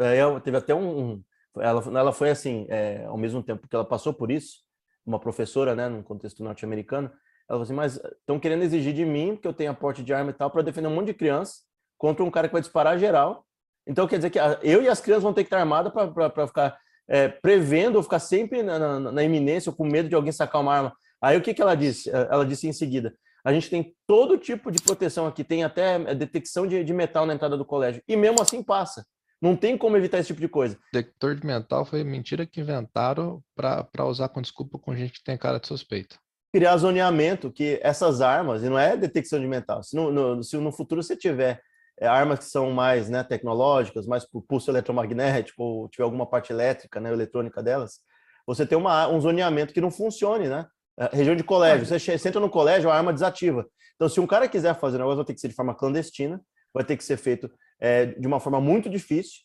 é, 0.00 0.40
teve 0.40 0.56
até 0.56 0.74
um. 0.74 1.12
um- 1.14 1.24
Ela, 1.58 1.82
ela 1.98 2.12
foi 2.12 2.28
assim, 2.30 2.66
é, 2.68 3.04
ao 3.06 3.16
mesmo 3.16 3.42
tempo 3.42 3.66
que 3.66 3.74
ela 3.74 3.84
passou 3.84 4.12
por 4.12 4.30
isso, 4.30 4.58
uma 5.06 5.18
professora, 5.18 5.74
né, 5.74 5.88
num 5.88 6.02
contexto 6.02 6.44
norte-americano, 6.44 7.10
ela 7.48 7.58
falou 7.58 7.62
assim: 7.62 7.74
Mas 7.74 7.96
estão 7.96 8.38
querendo 8.38 8.62
exigir 8.62 8.92
de 8.94 9.04
mim 9.04 9.36
que 9.36 9.46
eu 9.46 9.52
tenha 9.52 9.72
porte 9.74 10.02
de 10.02 10.12
arma 10.12 10.30
e 10.30 10.34
tal, 10.34 10.50
para 10.50 10.62
defender 10.62 10.88
um 10.88 10.94
monte 10.94 11.06
de 11.06 11.14
criança 11.14 11.54
contra 11.98 12.24
um 12.24 12.30
cara 12.30 12.48
que 12.48 12.52
vai 12.52 12.60
disparar 12.62 12.98
geral. 12.98 13.44
Então 13.86 14.06
quer 14.08 14.16
dizer 14.16 14.30
que 14.30 14.38
eu 14.62 14.82
e 14.82 14.88
as 14.88 15.00
crianças 15.00 15.22
vão 15.22 15.32
ter 15.32 15.42
que 15.44 15.46
estar 15.46 15.58
armadas 15.60 15.92
para 15.92 16.46
ficar 16.46 16.78
é, 17.08 17.28
prevendo 17.28 17.96
ou 17.96 18.02
ficar 18.02 18.18
sempre 18.18 18.62
na, 18.62 18.78
na- 18.78 19.12
na 19.12 19.22
iminência 19.22 19.70
ou 19.70 19.76
com 19.76 19.84
medo 19.86 20.08
de 20.08 20.14
alguém 20.14 20.32
sacar 20.32 20.60
uma 20.60 20.74
arma. 20.74 20.92
Aí 21.22 21.36
o 21.36 21.40
que, 21.40 21.54
que 21.54 21.62
ela 21.62 21.74
disse? 21.76 22.10
Eh, 22.10 22.28
Ela 22.30 22.44
disse 22.44 22.66
em 22.68 22.72
seguida: 22.72 23.14
a 23.44 23.52
gente 23.52 23.70
tem 23.70 23.94
todo 24.06 24.36
tipo 24.36 24.70
de 24.72 24.82
proteção 24.82 25.26
aqui, 25.26 25.44
tem 25.44 25.62
até 25.64 25.94
eh, 25.94 26.14
detecção 26.14 26.66
de, 26.66 26.82
de 26.82 26.92
metal 26.92 27.24
na 27.24 27.34
entrada 27.34 27.56
do 27.56 27.64
colégio, 27.64 28.02
e 28.08 28.16
mesmo 28.16 28.42
assim 28.42 28.62
passa. 28.62 29.06
Não 29.40 29.54
tem 29.54 29.76
como 29.78 29.96
evitar 29.96 30.18
esse 30.18 30.28
tipo 30.28 30.40
de 30.40 30.48
coisa. 30.48 30.78
Detector 30.92 31.34
de 31.34 31.46
mental 31.46 31.84
foi 31.84 32.02
mentira 32.02 32.46
que 32.46 32.60
inventaram 32.60 33.42
para 33.54 34.04
usar 34.06 34.28
com 34.30 34.40
desculpa 34.42 34.78
com 34.78 34.96
gente 34.96 35.18
que 35.18 35.24
tem 35.24 35.36
cara 35.38 35.60
de 35.60 35.66
suspeito. 35.68 36.18
Criar 36.56 36.74
zoneamento 36.78 37.52
que 37.52 37.78
essas 37.82 38.22
armas, 38.22 38.62
e 38.62 38.68
não 38.70 38.78
é 38.78 38.96
detecção 38.96 39.38
de 39.38 39.46
metal, 39.46 39.82
se 39.82 39.94
no, 39.94 40.10
no- 40.10 40.42
se 40.42 40.56
no 40.56 40.72
futuro 40.72 41.02
você 41.02 41.14
tiver 41.14 41.60
eh, 42.00 42.06
armas 42.06 42.38
que 42.38 42.44
são 42.46 42.70
mais 42.70 43.10
né, 43.10 43.22
tecnológicas, 43.22 44.06
mais 44.06 44.24
por 44.24 44.40
pulso 44.40 44.70
eletromagnético, 44.70 45.62
ou 45.62 45.86
tiver 45.90 46.04
alguma 46.04 46.24
parte 46.24 46.50
elétrica, 46.54 46.98
né, 46.98 47.12
eletrônica 47.12 47.62
delas, 47.62 47.98
você 48.46 48.64
tem 48.64 48.78
uma, 48.78 49.06
um 49.06 49.20
zoneamento 49.20 49.74
que 49.74 49.82
não 49.82 49.90
funcione, 49.90 50.48
né? 50.48 50.66
Eh, 50.98 51.10
Região 51.12 51.36
de 51.36 51.44
colégio, 51.44 51.84
você, 51.84 51.98
che- 51.98 52.16
você 52.16 52.28
entra 52.28 52.40
no 52.40 52.48
colégio, 52.48 52.88
a 52.90 52.94
arma 52.96 53.12
desativa. 53.12 53.66
Então, 53.96 54.08
se 54.08 54.18
um 54.18 54.26
cara 54.26 54.48
quiser 54.48 54.74
fazer 54.80 54.96
o 54.96 55.00
negócio, 55.00 55.16
vai 55.18 55.26
ter 55.26 55.34
que 55.34 55.40
ser 55.42 55.48
de 55.48 55.54
forma 55.54 55.74
clandestina, 55.74 56.40
vai 56.72 56.84
ter 56.84 56.96
que 56.96 57.04
ser 57.04 57.18
feito 57.18 57.50
eh, 57.78 58.06
de 58.06 58.26
uma 58.26 58.40
forma 58.40 58.62
muito 58.62 58.88
difícil, 58.88 59.42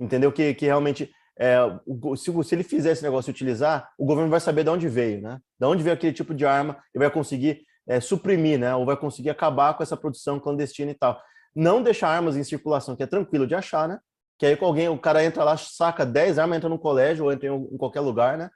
entendeu? 0.00 0.32
Que, 0.32 0.54
que 0.54 0.64
realmente, 0.64 1.10
go- 1.86 2.16
se, 2.16 2.30
se 2.44 2.54
ele 2.54 2.62
fizer 2.62 2.92
esse 2.92 3.02
negócio 3.02 3.30
utilizar, 3.30 3.88
o 3.98 4.04
governo 4.04 4.30
vai 4.30 4.40
saber 4.40 4.64
de 4.64 4.70
onde 4.70 4.88
veio, 4.88 5.20
né? 5.20 5.38
De 5.58 5.66
onde 5.66 5.82
veio 5.82 5.94
aquele 5.94 6.12
tipo 6.12 6.34
de 6.34 6.46
arma 6.46 6.76
e 6.94 6.98
vai 6.98 7.10
conseguir 7.10 7.62
eh, 7.88 8.00
suprimir, 8.00 8.58
né? 8.58 8.74
Ou 8.74 8.86
vai 8.86 8.96
conseguir 8.96 9.30
acabar 9.30 9.74
com 9.74 9.82
essa 9.82 9.96
produção 9.96 10.38
clandestina 10.38 10.90
e 10.90 10.94
tal. 10.94 11.20
Não 11.54 11.82
deixar 11.82 12.08
armas 12.08 12.36
em 12.36 12.44
circulação, 12.44 12.96
que 12.96 13.02
é 13.02 13.06
tranquilo 13.06 13.46
de 13.46 13.54
achar, 13.54 13.88
né? 13.88 13.98
Que 14.38 14.46
aí 14.46 14.58
alguém, 14.60 14.88
o 14.88 14.98
cara 14.98 15.24
entra 15.24 15.44
lá, 15.44 15.56
saca 15.56 16.04
10 16.04 16.38
armas, 16.38 16.56
entra 16.56 16.68
no 16.68 16.78
colégio 16.78 17.24
ou 17.24 17.32
entra 17.32 17.48
em, 17.48 17.54
em 17.54 17.76
qualquer 17.76 18.00
lugar, 18.00 18.36
né? 18.38 18.50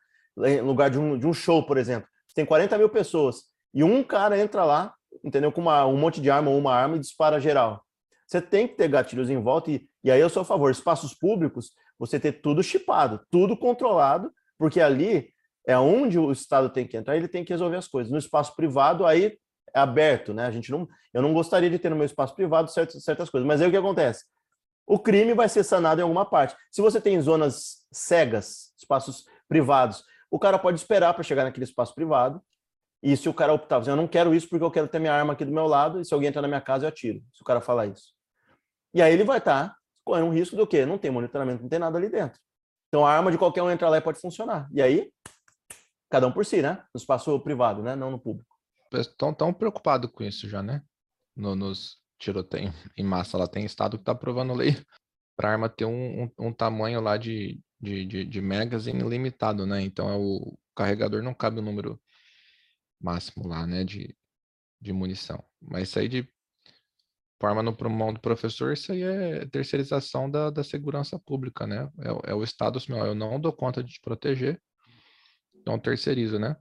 Em 0.44 0.60
lugar 0.60 0.90
de 0.90 0.98
um, 0.98 1.18
de 1.18 1.26
um 1.26 1.32
show, 1.32 1.64
por 1.64 1.76
exemplo. 1.78 2.08
Tem 2.34 2.44
40 2.44 2.78
mil 2.78 2.88
pessoas 2.88 3.42
e 3.74 3.82
um 3.82 4.02
cara 4.04 4.38
entra 4.38 4.64
lá, 4.64 4.94
entendeu? 5.24 5.50
Com 5.50 5.60
uma, 5.60 5.84
um 5.86 5.96
monte 5.96 6.20
de 6.20 6.30
arma 6.30 6.50
ou 6.50 6.58
uma 6.58 6.72
arma 6.74 6.96
e 6.96 7.00
dispara 7.00 7.40
geral. 7.40 7.82
Você 8.26 8.40
tem 8.40 8.68
que 8.68 8.74
ter 8.76 8.88
gatilhos 8.88 9.30
em 9.30 9.40
volta 9.40 9.70
e, 9.70 9.88
e 10.04 10.10
aí 10.10 10.20
eu 10.20 10.28
sou 10.28 10.42
a 10.42 10.44
favor. 10.44 10.70
Espaços 10.70 11.14
públicos, 11.14 11.70
você 11.98 12.20
ter 12.20 12.32
tudo 12.40 12.62
chipado, 12.62 13.20
tudo 13.30 13.56
controlado, 13.56 14.32
porque 14.56 14.80
ali 14.80 15.30
é 15.66 15.78
onde 15.78 16.18
o 16.18 16.32
Estado 16.32 16.70
tem 16.70 16.86
que 16.86 16.96
entrar, 16.96 17.16
ele 17.16 17.28
tem 17.28 17.44
que 17.44 17.52
resolver 17.52 17.76
as 17.76 17.88
coisas. 17.88 18.10
No 18.10 18.18
espaço 18.18 18.54
privado, 18.56 19.04
aí 19.04 19.38
é 19.74 19.80
aberto, 19.80 20.32
né? 20.32 20.46
A 20.46 20.50
gente 20.50 20.70
não, 20.70 20.88
eu 21.12 21.20
não 21.20 21.34
gostaria 21.34 21.68
de 21.68 21.78
ter 21.78 21.90
no 21.90 21.96
meu 21.96 22.06
espaço 22.06 22.34
privado 22.34 22.70
certas, 22.70 23.02
certas 23.02 23.28
coisas, 23.28 23.46
mas 23.46 23.60
aí 23.60 23.68
o 23.68 23.70
que 23.70 23.76
acontece? 23.76 24.24
O 24.86 24.98
crime 24.98 25.34
vai 25.34 25.48
ser 25.48 25.64
sanado 25.64 26.00
em 26.00 26.02
alguma 26.02 26.24
parte. 26.24 26.56
Se 26.70 26.80
você 26.80 27.00
tem 27.00 27.20
zonas 27.20 27.86
cegas, 27.92 28.72
espaços 28.78 29.24
privados, 29.46 30.02
o 30.30 30.38
cara 30.38 30.58
pode 30.58 30.78
esperar 30.78 31.12
para 31.12 31.22
chegar 31.22 31.44
naquele 31.44 31.64
espaço 31.64 31.94
privado. 31.94 32.40
E 33.02 33.16
se 33.16 33.28
o 33.28 33.34
cara 33.34 33.52
optar, 33.52 33.78
assim, 33.78 33.90
eu 33.90 33.96
não 33.96 34.08
quero 34.08 34.34
isso 34.34 34.48
porque 34.48 34.64
eu 34.64 34.70
quero 34.70 34.88
ter 34.88 34.98
minha 34.98 35.12
arma 35.12 35.34
aqui 35.34 35.44
do 35.44 35.52
meu 35.52 35.66
lado, 35.66 36.00
e 36.00 36.04
se 36.04 36.12
alguém 36.12 36.30
entrar 36.30 36.42
na 36.42 36.48
minha 36.48 36.60
casa, 36.60 36.84
eu 36.84 36.88
atiro. 36.88 37.22
Se 37.32 37.42
o 37.42 37.44
cara 37.44 37.60
falar 37.60 37.86
isso. 37.86 38.12
E 38.94 39.02
aí 39.02 39.12
ele 39.12 39.24
vai 39.24 39.38
estar 39.38 39.76
correndo 40.08 40.26
um 40.26 40.32
risco 40.32 40.56
do 40.56 40.66
quê? 40.66 40.86
Não 40.86 40.96
tem 40.96 41.10
monitoramento, 41.10 41.62
não 41.62 41.68
tem 41.68 41.78
nada 41.78 41.98
ali 41.98 42.08
dentro. 42.08 42.40
Então 42.88 43.06
a 43.06 43.12
arma 43.12 43.30
de 43.30 43.36
qualquer 43.36 43.62
um 43.62 43.70
entrar 43.70 43.90
lá 43.90 43.98
e 43.98 44.00
pode 44.00 44.18
funcionar. 44.18 44.66
E 44.72 44.80
aí, 44.80 45.12
cada 46.10 46.26
um 46.26 46.32
por 46.32 46.44
si, 46.46 46.62
né? 46.62 46.82
No 46.94 46.98
espaço 46.98 47.38
privado, 47.40 47.82
né? 47.82 47.94
Não 47.94 48.10
no 48.10 48.18
público. 48.18 48.48
Estão 48.94 49.34
tão 49.34 49.52
preocupados 49.52 50.10
com 50.10 50.24
isso 50.24 50.48
já, 50.48 50.62
né? 50.62 50.82
No- 51.36 51.54
nos 51.54 51.98
tiroteios 52.18 52.74
em 52.96 53.04
massa, 53.04 53.36
lá 53.36 53.46
tem 53.46 53.64
estado 53.64 53.96
que 53.98 54.02
está 54.02 54.12
aprovando 54.12 54.54
lei 54.54 54.76
para 55.36 55.52
arma 55.52 55.68
ter 55.68 55.84
um, 55.84 56.24
um, 56.24 56.30
um 56.48 56.52
tamanho 56.52 57.00
lá 57.00 57.16
de, 57.16 57.60
de, 57.80 58.04
de, 58.06 58.24
de 58.24 58.40
megas 58.40 58.86
ilimitado, 58.86 59.66
né? 59.66 59.82
Então 59.82 60.08
é 60.10 60.16
o 60.16 60.58
carregador 60.74 61.22
não 61.22 61.34
cabe 61.34 61.58
o 61.58 61.62
número 61.62 62.00
máximo 63.00 63.46
lá, 63.46 63.66
né? 63.66 63.84
De, 63.84 64.16
de 64.80 64.92
munição. 64.92 65.44
Mas 65.60 65.90
isso 65.90 65.98
aí 65.98 66.08
de 66.08 66.26
forma 67.40 67.62
no 67.62 67.76
mão 67.90 68.12
do 68.12 68.20
professor, 68.20 68.72
isso 68.72 68.92
aí 68.92 69.02
é 69.02 69.46
terceirização 69.46 70.30
da, 70.30 70.50
da 70.50 70.64
segurança 70.64 71.18
pública, 71.18 71.66
né? 71.66 71.88
É, 72.00 72.12
o- 72.12 72.20
é 72.26 72.34
o 72.34 72.42
Estado 72.42 72.78
assim, 72.78 72.92
ó, 72.92 73.06
eu 73.06 73.14
não 73.14 73.40
dou 73.40 73.52
conta 73.52 73.82
de 73.82 73.92
te 73.92 74.00
proteger, 74.00 74.60
então 75.56 75.78
terceirizo, 75.78 76.38
né? 76.38 76.56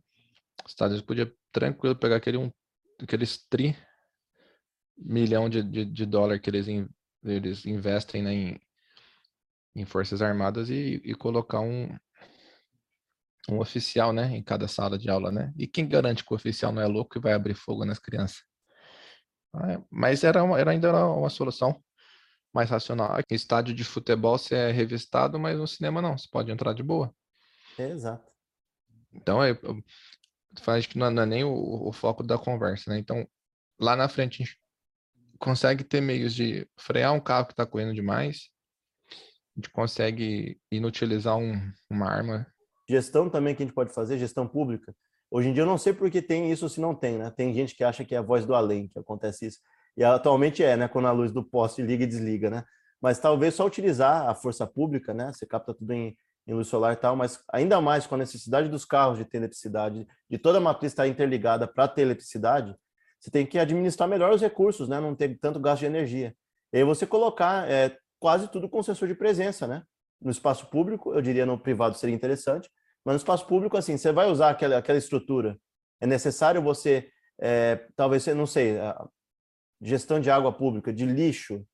Estados 0.68 0.94
Unidos 0.94 1.06
podia 1.08 1.34
tranquilo 1.52 1.96
pegar 1.96 2.18
aquele 2.18 2.38
um, 2.38 2.52
aqueles 3.02 3.46
tri 3.48 3.76
milhão 4.98 5.50
de, 5.50 5.64
de, 5.64 5.86
de 5.86 6.06
dólar 6.06 6.40
que 6.40 6.50
eles, 6.50 6.68
in- 6.68 6.90
eles 7.24 7.66
investem 7.66 8.24
né, 8.24 8.34
em, 8.34 8.60
em 9.76 9.86
forças 9.86 10.22
armadas 10.22 10.70
e, 10.70 11.02
e 11.04 11.14
colocar 11.16 11.60
um 11.60 11.88
um 13.50 13.60
oficial, 13.60 14.12
né, 14.12 14.36
em 14.36 14.44
cada 14.44 14.68
sala 14.68 14.98
de 14.98 15.10
aula, 15.10 15.32
né? 15.32 15.54
E 15.58 15.66
quem 15.68 15.88
garante 15.88 16.24
que 16.26 16.34
o 16.34 16.36
oficial 16.36 16.72
não 16.72 16.82
é 16.82 16.86
louco 16.86 17.18
e 17.18 17.22
vai 17.22 17.32
abrir 17.34 17.54
fogo 17.56 17.86
nas 17.86 17.98
crianças? 17.98 18.44
É, 19.66 19.82
Mas 19.90 20.24
era, 20.24 20.44
uma- 20.44 20.60
era 20.60 20.72
ainda 20.72 20.88
era 20.90 21.06
uma 21.06 21.30
solução 21.30 21.82
mais 22.54 22.70
racional. 22.70 23.14
Aqui, 23.14 23.36
estádio 23.36 23.74
de 23.74 23.84
futebol 23.84 24.38
você 24.38 24.56
é 24.56 24.72
revistado, 24.72 25.40
mas 25.40 25.58
no 25.58 25.68
cinema 25.68 26.02
não, 26.02 26.18
você 26.18 26.28
pode 26.32 26.52
entrar 26.52 26.74
de 26.74 26.84
boa. 26.84 27.14
Exato. 27.78 28.32
Então, 29.14 29.44
é, 29.44 29.58
faz 30.60 30.86
que 30.86 30.98
não 30.98 31.08
é, 31.08 31.10
não 31.10 31.24
é 31.24 31.26
nem 31.26 31.44
o, 31.44 31.88
o, 31.88 31.92
foco 31.92 32.24
da 32.24 32.38
conversa, 32.38 32.90
né? 32.90 33.00
Então, 33.00 33.28
lá 33.80 33.96
na 33.96 34.08
frente, 34.08 34.42
a 34.42 34.46
gente 34.46 34.60
consegue 35.40 35.84
ter 35.84 36.02
meios 36.02 36.34
de 36.34 36.68
frear 36.78 37.14
um 37.14 37.20
carro 37.20 37.46
que 37.46 37.54
está 37.54 37.66
correndo 37.66 37.94
demais, 37.94 38.50
a 39.12 39.60
gente 39.60 39.70
consegue 39.72 40.60
inutilizar 40.72 41.38
um, 41.38 41.72
uma 41.90 42.10
arma. 42.10 42.48
Gestão 42.90 43.30
também 43.30 43.56
que 43.56 43.64
a 43.64 43.66
gente 43.66 43.76
pode 43.76 43.94
fazer, 43.94 44.18
gestão 44.18 44.48
pública. 44.48 44.96
Hoje 45.30 45.50
em 45.50 45.54
dia 45.54 45.64
eu 45.64 45.68
não 45.68 45.78
sei 45.78 45.94
porque 45.94 46.22
tem 46.22 46.52
isso 46.52 46.70
se 46.70 46.80
não 46.80 46.96
tem, 46.96 47.18
né? 47.18 47.32
Tem 47.36 47.54
gente 47.54 47.76
que 47.76 47.84
acha 47.84 48.06
que 48.06 48.16
é 48.16 48.18
a 48.18 48.22
voz 48.22 48.46
do 48.46 48.56
além 48.56 48.88
que 48.88 48.98
acontece 48.98 49.46
isso. 49.46 49.60
E 49.96 50.04
atualmente 50.04 50.64
é, 50.64 50.78
né? 50.78 50.88
Quando 50.88 51.08
a 51.08 51.12
luz 51.12 51.32
do 51.32 51.44
poste 51.44 51.82
liga 51.82 52.04
e 52.04 52.08
desliga, 52.08 52.50
né? 52.50 52.64
Mas 53.02 53.20
talvez 53.20 53.54
só 53.54 53.66
utilizar 53.66 54.28
a 54.28 54.34
força 54.34 54.66
pública, 54.66 55.14
né? 55.14 55.32
Você 55.34 55.46
capta 55.46 55.74
tudo 55.74 55.92
em, 55.92 56.16
em 56.48 56.54
luz 56.54 56.68
solar 56.68 56.94
e 56.94 56.96
tal, 56.96 57.16
mas 57.16 57.44
ainda 57.52 57.82
mais 57.82 58.08
com 58.08 58.16
a 58.16 58.18
necessidade 58.18 58.70
dos 58.70 58.86
carros 58.86 59.18
de 59.18 59.26
ter 59.26 59.38
eletricidade, 59.38 60.08
de 60.30 60.38
toda 60.38 60.60
a 60.60 60.62
matriz 60.62 60.94
estar 60.94 61.08
interligada 61.08 61.68
para 61.68 61.88
ter 61.88 62.04
eletricidade, 62.04 62.76
você 63.20 63.32
tem 63.32 63.46
que 63.46 63.58
administrar 63.60 64.08
melhor 64.08 64.32
os 64.32 64.42
recursos, 64.42 64.88
né? 64.88 65.00
Não 65.00 65.16
ter 65.16 65.38
tanto 65.40 65.60
gasto 65.60 65.82
de 65.82 65.88
energia. 65.88 66.36
E 66.72 66.78
aí 66.78 66.84
você 66.84 67.06
colocar 67.06 67.70
é, 67.70 67.98
quase 68.20 68.48
tudo 68.48 68.70
com 68.70 68.82
sensor 68.84 69.08
de 69.08 69.16
presença, 69.16 69.68
né? 69.68 69.84
No 70.22 70.32
espaço 70.32 70.68
público, 70.68 71.14
eu 71.14 71.22
diria 71.22 71.46
no 71.46 71.60
privado 71.60 71.98
seria 71.98 72.16
interessante, 72.16 72.70
mas 73.08 73.14
no 73.14 73.18
espaço 73.20 73.48
público, 73.48 73.78
assim, 73.78 73.96
você 73.96 74.12
vai 74.12 74.30
usar 74.30 74.50
aquela, 74.50 74.78
aquela 74.80 74.98
estrutura. 74.98 75.58
É 76.02 76.06
necessário 76.06 76.62
você, 76.62 77.10
é, 77.40 77.88
talvez, 77.96 78.28
não 78.28 78.46
sei, 78.46 78.76
gestão 79.82 80.20
de 80.20 80.30
água 80.30 80.52
pública, 80.52 80.92
de 80.92 81.06
lixo, 81.06 81.66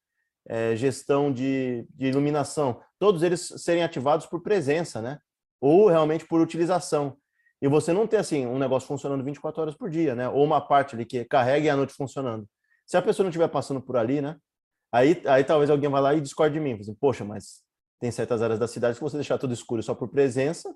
é, 0.48 0.76
gestão 0.76 1.34
de, 1.34 1.88
de 1.90 2.06
iluminação, 2.06 2.80
todos 3.00 3.24
eles 3.24 3.52
serem 3.58 3.82
ativados 3.82 4.28
por 4.28 4.44
presença, 4.44 5.02
né? 5.02 5.18
Ou 5.60 5.88
realmente 5.88 6.24
por 6.24 6.40
utilização. 6.40 7.18
E 7.60 7.68
você 7.68 7.92
não 7.92 8.06
ter, 8.06 8.18
assim, 8.18 8.46
um 8.46 8.60
negócio 8.60 8.88
funcionando 8.88 9.24
24 9.24 9.60
horas 9.60 9.76
por 9.76 9.90
dia, 9.90 10.14
né? 10.14 10.30
Ou 10.30 10.44
uma 10.44 10.62
parte 10.62 10.94
ali 10.94 11.04
que 11.04 11.26
carrega 11.26 11.66
e 11.66 11.70
a 11.72 11.76
noite 11.76 11.96
funcionando. 11.96 12.48
Se 12.86 12.96
a 12.96 13.02
pessoa 13.02 13.24
não 13.24 13.32
estiver 13.32 13.48
passando 13.48 13.82
por 13.82 13.98
ali, 13.98 14.22
né? 14.22 14.38
Aí, 14.92 15.20
aí 15.26 15.44
talvez 15.44 15.72
alguém 15.72 15.90
vá 15.90 16.00
lá 16.00 16.14
e 16.14 16.22
discorde 16.22 16.54
de 16.54 16.60
mim. 16.60 16.78
Assim, 16.80 16.94
Poxa, 16.94 17.26
mas 17.26 17.64
tem 18.00 18.12
certas 18.12 18.44
áreas 18.44 18.60
da 18.60 18.68
cidade 18.68 18.98
que 18.98 19.04
você 19.04 19.18
deixar 19.18 19.40
tudo 19.40 19.52
escuro 19.52 19.82
só 19.82 19.96
por 19.96 20.10
presença, 20.10 20.72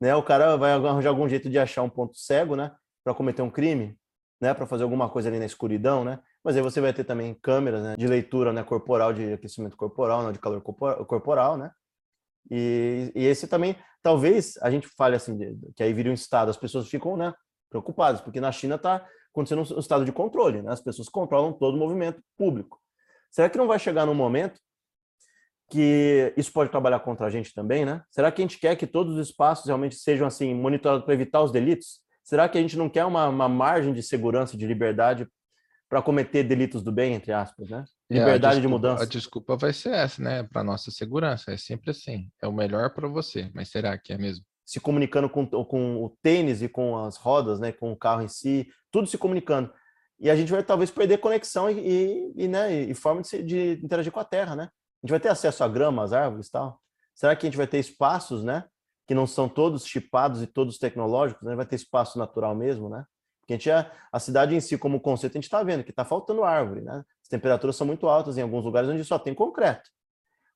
né? 0.00 0.14
O 0.14 0.22
cara 0.22 0.56
vai 0.56 0.72
arranjar 0.72 1.10
algum 1.10 1.28
jeito 1.28 1.48
de 1.48 1.58
achar 1.58 1.82
um 1.82 1.90
ponto 1.90 2.16
cego, 2.16 2.56
né? 2.56 2.72
Para 3.04 3.14
cometer 3.14 3.42
um 3.42 3.50
crime, 3.50 3.98
né? 4.40 4.54
Para 4.54 4.66
fazer 4.66 4.84
alguma 4.84 5.08
coisa 5.08 5.28
ali 5.28 5.38
na 5.38 5.46
escuridão, 5.46 6.04
né? 6.04 6.20
Mas 6.44 6.56
aí 6.56 6.62
você 6.62 6.80
vai 6.80 6.92
ter 6.92 7.04
também 7.04 7.34
câmeras 7.34 7.82
né, 7.82 7.96
de 7.96 8.06
leitura 8.06 8.52
né, 8.52 8.62
corporal, 8.62 9.12
de 9.12 9.32
aquecimento 9.32 9.76
corporal, 9.76 10.22
né, 10.22 10.32
de 10.32 10.38
calor 10.38 10.62
corporal, 10.62 11.56
né? 11.56 11.72
E, 12.48 13.10
e, 13.16 13.24
esse 13.24 13.48
também, 13.48 13.74
talvez 14.00 14.56
a 14.62 14.70
gente 14.70 14.86
fale 14.96 15.16
assim, 15.16 15.36
que 15.74 15.82
aí 15.82 15.92
vira 15.92 16.08
um 16.08 16.14
estado, 16.14 16.48
as 16.48 16.56
pessoas 16.56 16.88
ficam 16.88 17.16
né, 17.16 17.34
preocupadas, 17.68 18.20
porque 18.20 18.40
na 18.40 18.52
China 18.52 18.76
está 18.76 19.04
acontecendo 19.32 19.74
um 19.74 19.80
estado 19.80 20.04
de 20.04 20.12
controle, 20.12 20.62
né? 20.62 20.72
As 20.72 20.80
pessoas 20.80 21.08
controlam 21.08 21.52
todo 21.52 21.74
o 21.74 21.78
movimento 21.78 22.22
público. 22.38 22.80
Será 23.28 23.50
que 23.50 23.58
não 23.58 23.66
vai 23.66 23.80
chegar 23.80 24.06
num 24.06 24.14
momento 24.14 24.60
que 25.68 26.32
isso 26.36 26.52
pode 26.52 26.70
trabalhar 26.70 27.00
contra 27.00 27.26
a 27.26 27.30
gente 27.30 27.52
também, 27.52 27.84
né? 27.84 28.02
Será 28.10 28.30
que 28.30 28.40
a 28.40 28.44
gente 28.44 28.58
quer 28.58 28.76
que 28.76 28.86
todos 28.86 29.16
os 29.16 29.28
espaços 29.28 29.66
realmente 29.66 29.96
sejam 29.96 30.26
assim 30.26 30.54
monitorados 30.54 31.04
para 31.04 31.14
evitar 31.14 31.42
os 31.42 31.50
delitos? 31.50 32.00
Será 32.22 32.48
que 32.48 32.58
a 32.58 32.60
gente 32.60 32.76
não 32.76 32.88
quer 32.88 33.04
uma, 33.04 33.28
uma 33.28 33.48
margem 33.48 33.92
de 33.92 34.02
segurança, 34.02 34.56
de 34.56 34.66
liberdade 34.66 35.26
para 35.88 36.02
cometer 36.02 36.42
delitos 36.42 36.82
do 36.82 36.90
bem, 36.90 37.14
entre 37.14 37.32
aspas, 37.32 37.68
né? 37.68 37.84
Liberdade 38.10 38.58
é, 38.58 38.60
desculpa, 38.60 38.60
de 38.60 38.68
mudança. 38.68 39.02
A 39.02 39.06
desculpa 39.06 39.56
vai 39.56 39.72
ser 39.72 39.90
essa, 39.90 40.22
né? 40.22 40.42
Para 40.42 40.64
nossa 40.64 40.90
segurança, 40.90 41.52
é 41.52 41.56
sempre 41.56 41.90
assim. 41.90 42.28
É 42.42 42.46
o 42.46 42.52
melhor 42.52 42.90
para 42.92 43.08
você, 43.08 43.50
mas 43.54 43.68
será 43.68 43.96
que 43.96 44.12
é 44.12 44.18
mesmo? 44.18 44.44
Se 44.64 44.80
comunicando 44.80 45.30
com, 45.30 45.46
com 45.46 46.04
o 46.04 46.16
tênis 46.22 46.62
e 46.62 46.68
com 46.68 46.98
as 46.98 47.16
rodas, 47.16 47.60
né? 47.60 47.70
Com 47.70 47.92
o 47.92 47.96
carro 47.96 48.22
em 48.22 48.28
si, 48.28 48.66
tudo 48.90 49.06
se 49.06 49.16
comunicando. 49.16 49.72
E 50.18 50.30
a 50.30 50.34
gente 50.34 50.50
vai 50.50 50.62
talvez 50.62 50.90
perder 50.90 51.18
conexão 51.18 51.70
e, 51.70 51.78
e, 51.78 52.32
e 52.44 52.48
né? 52.48 52.72
E 52.72 52.94
forma 52.94 53.22
de, 53.22 53.42
de 53.42 53.84
interagir 53.84 54.10
com 54.10 54.20
a 54.20 54.24
Terra, 54.24 54.56
né? 54.56 54.68
A 55.02 55.06
gente 55.06 55.10
vai 55.10 55.20
ter 55.20 55.28
acesso 55.28 55.62
à 55.62 55.68
grama, 55.68 56.02
às 56.02 56.12
árvores, 56.12 56.48
e 56.48 56.52
tal. 56.52 56.80
Será 57.14 57.34
que 57.34 57.46
a 57.46 57.48
gente 57.48 57.56
vai 57.56 57.66
ter 57.66 57.78
espaços, 57.78 58.42
né? 58.44 58.64
Que 59.06 59.14
não 59.14 59.26
são 59.26 59.48
todos 59.48 59.86
chipados 59.86 60.42
e 60.42 60.46
todos 60.46 60.78
tecnológicos, 60.78 61.42
né? 61.42 61.54
Vai 61.54 61.66
ter 61.66 61.76
espaço 61.76 62.18
natural 62.18 62.54
mesmo, 62.54 62.88
né? 62.88 63.04
Porque 63.40 63.52
a, 63.52 63.56
gente 63.56 63.70
é, 63.70 63.90
a 64.12 64.18
cidade 64.18 64.54
em 64.54 64.60
si, 64.60 64.76
como 64.76 65.00
conceito, 65.00 65.34
a 65.34 65.38
gente 65.38 65.44
está 65.44 65.62
vendo 65.62 65.84
que 65.84 65.90
está 65.90 66.04
faltando 66.04 66.42
árvore, 66.42 66.80
né? 66.80 67.04
As 67.22 67.28
temperaturas 67.28 67.76
são 67.76 67.86
muito 67.86 68.08
altas 68.08 68.36
em 68.36 68.42
alguns 68.42 68.64
lugares 68.64 68.90
onde 68.90 69.04
só 69.04 69.18
tem 69.18 69.34
concreto. 69.34 69.88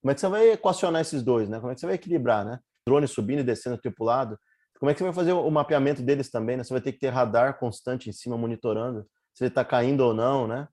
Como 0.00 0.10
é 0.10 0.14
que 0.14 0.20
você 0.20 0.28
vai 0.28 0.50
equacionar 0.50 1.00
esses 1.00 1.22
dois, 1.22 1.48
né? 1.48 1.60
Como 1.60 1.70
é 1.70 1.74
que 1.74 1.80
você 1.80 1.86
vai 1.86 1.94
equilibrar, 1.94 2.44
né? 2.44 2.58
Drone 2.86 3.06
subindo 3.06 3.40
e 3.40 3.44
descendo 3.44 3.78
tripulado. 3.78 4.38
Como 4.78 4.90
é 4.90 4.94
que 4.94 4.98
você 4.98 5.04
vai 5.04 5.12
fazer 5.12 5.32
o 5.32 5.50
mapeamento 5.50 6.02
deles 6.02 6.30
também, 6.30 6.56
né? 6.56 6.64
Você 6.64 6.72
vai 6.72 6.80
ter 6.80 6.92
que 6.92 6.98
ter 6.98 7.10
radar 7.10 7.58
constante 7.58 8.08
em 8.08 8.12
cima 8.12 8.36
monitorando 8.36 9.06
se 9.34 9.44
ele 9.44 9.48
está 9.48 9.64
caindo 9.64 10.00
ou 10.00 10.12
não, 10.12 10.48
né? 10.48 10.66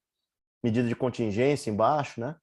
Medida 0.63 0.87
de 0.87 0.95
contingência 0.95 1.69
embaixo, 1.69 2.19
né? 2.19 2.35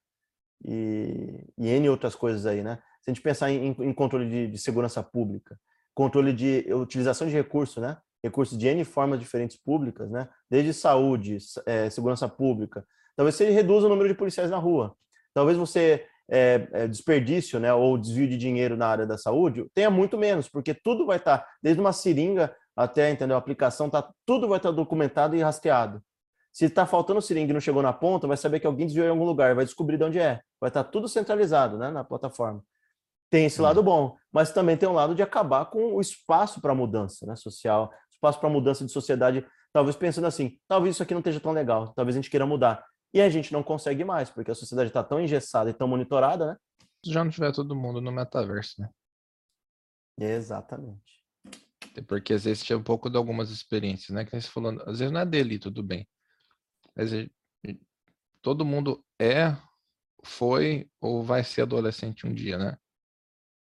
E, 0.67 1.45
e 1.57 1.69
N 1.69 1.89
outras 1.89 2.15
coisas 2.15 2.45
aí, 2.45 2.63
né? 2.63 2.79
Se 3.01 3.11
a 3.11 3.13
gente 3.13 3.21
pensar 3.21 3.51
em, 3.51 3.75
em 3.79 3.93
controle 3.93 4.27
de, 4.27 4.47
de 4.47 4.57
segurança 4.57 5.03
pública, 5.03 5.59
controle 5.93 6.33
de 6.33 6.65
utilização 6.73 7.27
de 7.27 7.33
recursos, 7.33 7.81
né? 7.81 7.97
recursos 8.23 8.57
de 8.57 8.67
N 8.67 8.83
formas 8.83 9.19
diferentes 9.19 9.55
públicas, 9.55 10.09
né? 10.09 10.27
desde 10.49 10.73
saúde, 10.73 11.37
é, 11.65 11.89
segurança 11.89 12.27
pública. 12.27 12.85
Talvez 13.15 13.35
você 13.35 13.49
reduza 13.51 13.85
o 13.85 13.89
número 13.89 14.09
de 14.09 14.15
policiais 14.15 14.49
na 14.49 14.57
rua. 14.57 14.95
Talvez 15.33 15.57
você, 15.57 16.05
é, 16.29 16.67
é, 16.71 16.87
desperdício 16.87 17.59
né, 17.59 17.73
ou 17.73 17.97
desvio 17.97 18.27
de 18.27 18.37
dinheiro 18.37 18.75
na 18.75 18.87
área 18.87 19.05
da 19.05 19.17
saúde, 19.17 19.65
tenha 19.73 19.89
muito 19.89 20.17
menos, 20.17 20.49
porque 20.49 20.73
tudo 20.73 21.05
vai 21.05 21.17
estar, 21.17 21.39
tá, 21.39 21.47
desde 21.61 21.79
uma 21.79 21.93
seringa 21.93 22.55
até 22.75 23.09
entendeu, 23.09 23.35
a 23.35 23.39
aplicação, 23.39 23.89
tá, 23.89 24.11
tudo 24.25 24.49
vai 24.49 24.57
estar 24.57 24.69
tá 24.69 24.75
documentado 24.75 25.35
e 25.35 25.41
rastreado. 25.41 26.01
Se 26.55 26.63
está 26.63 26.85
faltando 26.85 27.21
seringa 27.21 27.49
e 27.51 27.53
não 27.53 27.59
chegou 27.59 27.81
na 27.81 27.91
ponta, 27.91 28.27
vai 28.27 28.37
saber 28.37 28.61
que 28.61 28.65
alguém 28.65 28.85
desviou 28.87 29.05
em 29.05 29.09
algum 29.09 29.25
lugar, 29.25 29.53
vai 29.53 29.65
descobrir 29.65 29.97
de 29.97 30.05
onde 30.05 30.19
é. 30.19 30.41
Vai 30.57 30.69
estar 30.69 30.85
tá 30.85 30.89
tudo 30.89 31.05
centralizado 31.09 31.77
né, 31.77 31.91
na 31.91 32.01
plataforma. 32.01 32.63
Tem 33.29 33.45
esse 33.45 33.59
lado 33.59 33.83
bom, 33.83 34.15
mas 34.31 34.53
também 34.53 34.77
tem 34.77 34.87
um 34.87 34.93
lado 34.93 35.13
de 35.13 35.21
acabar 35.21 35.65
com 35.65 35.95
o 35.95 35.99
espaço 35.99 36.61
para 36.61 36.73
mudança 36.73 37.25
né, 37.25 37.35
social, 37.35 37.91
espaço 38.09 38.39
para 38.39 38.47
mudança 38.47 38.85
de 38.85 38.91
sociedade, 38.93 39.45
talvez 39.73 39.97
pensando 39.97 40.27
assim, 40.27 40.57
talvez 40.65 40.95
isso 40.95 41.03
aqui 41.03 41.13
não 41.13 41.19
esteja 41.19 41.41
tão 41.41 41.51
legal, 41.51 41.89
talvez 41.93 42.15
a 42.15 42.21
gente 42.21 42.31
queira 42.31 42.45
mudar. 42.45 42.85
E 43.13 43.19
a 43.19 43.27
gente 43.27 43.51
não 43.51 43.61
consegue 43.61 44.05
mais, 44.05 44.29
porque 44.29 44.51
a 44.51 44.55
sociedade 44.55 44.91
está 44.91 45.03
tão 45.03 45.19
engessada 45.19 45.69
e 45.69 45.73
tão 45.73 45.89
monitorada, 45.89 46.53
né? 46.53 46.57
Se 47.05 47.11
já 47.11 47.21
não 47.21 47.31
tiver 47.31 47.51
todo 47.51 47.75
mundo 47.75 47.99
no 47.99 48.13
metaverso, 48.13 48.79
né? 48.79 48.89
Exatamente. 50.17 51.21
Porque 52.07 52.31
às 52.31 52.45
vezes 52.45 52.63
tinha 52.63 52.77
um 52.77 52.83
pouco 52.83 53.09
de 53.09 53.17
algumas 53.17 53.49
experiências, 53.49 54.15
né? 54.15 54.23
Que 54.23 54.39
você 54.39 54.47
falou, 54.47 54.71
às 54.85 54.99
vezes 54.99 55.11
não 55.11 55.19
é 55.19 55.25
dele, 55.25 55.59
tudo 55.59 55.83
bem. 55.83 56.07
Mas 56.95 57.11
todo 58.41 58.65
mundo 58.65 59.03
é, 59.19 59.55
foi 60.23 60.89
ou 61.01 61.23
vai 61.23 61.43
ser 61.43 61.63
adolescente 61.63 62.25
um 62.25 62.33
dia, 62.33 62.57
né? 62.57 62.77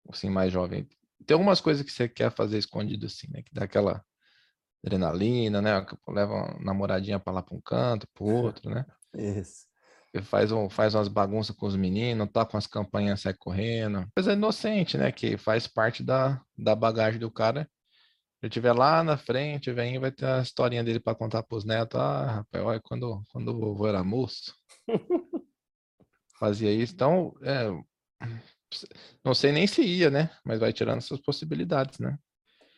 Assim, 0.08 0.28
mais 0.28 0.52
jovem. 0.52 0.88
Tem 1.26 1.34
algumas 1.34 1.60
coisas 1.60 1.84
que 1.84 1.90
você 1.90 2.08
quer 2.08 2.30
fazer 2.30 2.58
escondido 2.58 3.06
assim, 3.06 3.26
né? 3.30 3.42
Que 3.42 3.52
dá 3.52 3.64
aquela 3.64 4.04
adrenalina, 4.84 5.62
né? 5.62 5.86
Leva 6.08 6.32
uma 6.34 6.58
namoradinha 6.60 7.18
para 7.18 7.32
lá 7.32 7.42
para 7.42 7.56
um 7.56 7.60
canto, 7.60 8.06
para 8.12 8.24
outro, 8.24 8.70
né? 8.70 8.84
Isso. 9.16 9.66
Faz, 10.24 10.52
um, 10.52 10.70
faz 10.70 10.94
umas 10.94 11.08
bagunças 11.08 11.56
com 11.56 11.66
os 11.66 11.74
meninos, 11.74 12.30
tá 12.30 12.44
com 12.44 12.56
as 12.56 12.68
campanhas, 12.68 13.20
sai 13.20 13.34
correndo. 13.34 14.06
Coisa 14.14 14.32
inocente, 14.34 14.96
né? 14.96 15.10
Que 15.10 15.36
faz 15.36 15.66
parte 15.66 16.04
da, 16.04 16.40
da 16.56 16.76
bagagem 16.76 17.18
do 17.18 17.30
cara. 17.30 17.68
Se 18.44 18.50
tiver 18.50 18.74
lá 18.74 19.02
na 19.02 19.16
frente, 19.16 19.72
vem 19.72 19.98
vai 19.98 20.12
ter 20.12 20.26
a 20.26 20.42
historinha 20.42 20.84
dele 20.84 21.00
para 21.00 21.14
contar 21.14 21.42
para 21.42 21.56
os 21.56 21.64
netos. 21.64 21.98
Ah, 21.98 22.26
rapaz, 22.26 22.62
olha, 22.62 22.78
quando, 22.84 23.24
quando 23.32 23.48
o 23.48 23.58
vovô 23.58 23.86
era 23.88 24.04
moço, 24.04 24.54
fazia 26.38 26.70
isso. 26.70 26.92
Então, 26.92 27.34
é, 27.40 27.70
não 29.24 29.32
sei 29.32 29.50
nem 29.50 29.66
se 29.66 29.80
ia, 29.80 30.10
né? 30.10 30.28
Mas 30.44 30.60
vai 30.60 30.74
tirando 30.74 30.98
essas 30.98 31.18
possibilidades, 31.22 31.98
né? 31.98 32.18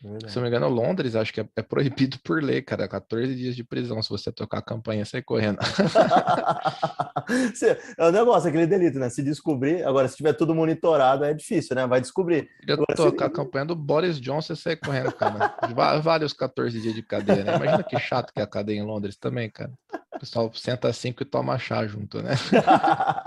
Verdade. 0.06 0.32
Se 0.32 0.36
não 0.36 0.42
me 0.42 0.48
engano, 0.48 0.68
Londres, 0.68 1.16
acho 1.16 1.32
que 1.32 1.40
é, 1.40 1.48
é, 1.56 1.62
proibido 1.62 2.18
por 2.22 2.42
lei, 2.42 2.62
cara. 2.62 2.86
14 2.86 3.34
dias 3.34 3.56
de 3.56 3.64
prisão 3.64 4.00
se 4.02 4.08
você 4.08 4.30
tocar 4.30 4.58
a 4.58 4.62
campanha 4.62 5.04
sair 5.04 5.22
correndo. 5.22 5.58
é 7.98 8.08
o 8.08 8.12
negócio, 8.12 8.48
aquele 8.48 8.66
delito, 8.66 8.98
né? 8.98 9.10
Se 9.10 9.22
descobrir, 9.22 9.84
agora, 9.84 10.06
se 10.06 10.16
tiver 10.16 10.34
tudo 10.34 10.54
monitorado, 10.54 11.25
é 11.25 11.34
difícil, 11.34 11.75
né? 11.75 11.86
Vai 11.86 12.00
descobrir. 12.00 12.48
Eu 12.66 12.76
tocar 12.94 13.25
se... 13.25 13.30
a 13.30 13.30
campanha 13.30 13.66
do 13.66 13.75
Boris 13.75 14.20
Johnson 14.20 14.52
e 14.52 14.56
sair 14.56 14.76
correndo, 14.76 15.12
cara. 15.12 15.56
vale 16.00 16.25
os 16.25 16.32
14 16.32 16.80
dias 16.80 16.94
de 16.94 17.02
cadeia, 17.02 17.42
né? 17.42 17.56
Imagina 17.56 17.82
que 17.82 17.98
chato 17.98 18.32
que 18.32 18.40
é 18.40 18.44
a 18.44 18.46
cadeia 18.46 18.78
em 18.78 18.84
Londres 18.84 19.16
também, 19.16 19.50
cara. 19.50 19.72
O 20.14 20.18
pessoal 20.18 20.50
senta 20.54 20.92
cinco 20.92 21.22
e 21.22 21.26
toma 21.26 21.58
chá 21.58 21.86
junto, 21.86 22.22
né? 22.22 22.34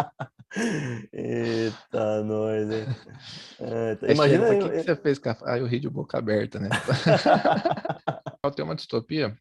Eita, 1.14 2.24
nós, 2.24 2.70
hein? 2.72 2.86
É, 3.60 4.12
imagina. 4.12 4.50
O 4.50 4.60
que, 4.60 4.70
que, 4.70 4.84
você 4.84 4.96
fez 4.96 5.20
com 5.20 5.30
a... 5.30 5.38
Ah, 5.46 5.58
eu 5.60 5.68
ri 5.68 5.80
de 5.80 5.90
boca 5.90 6.18
aberta, 6.18 6.60
né? 6.60 6.70
Tem 8.56 8.66
uma 8.66 8.76
distopia. 8.76 9.38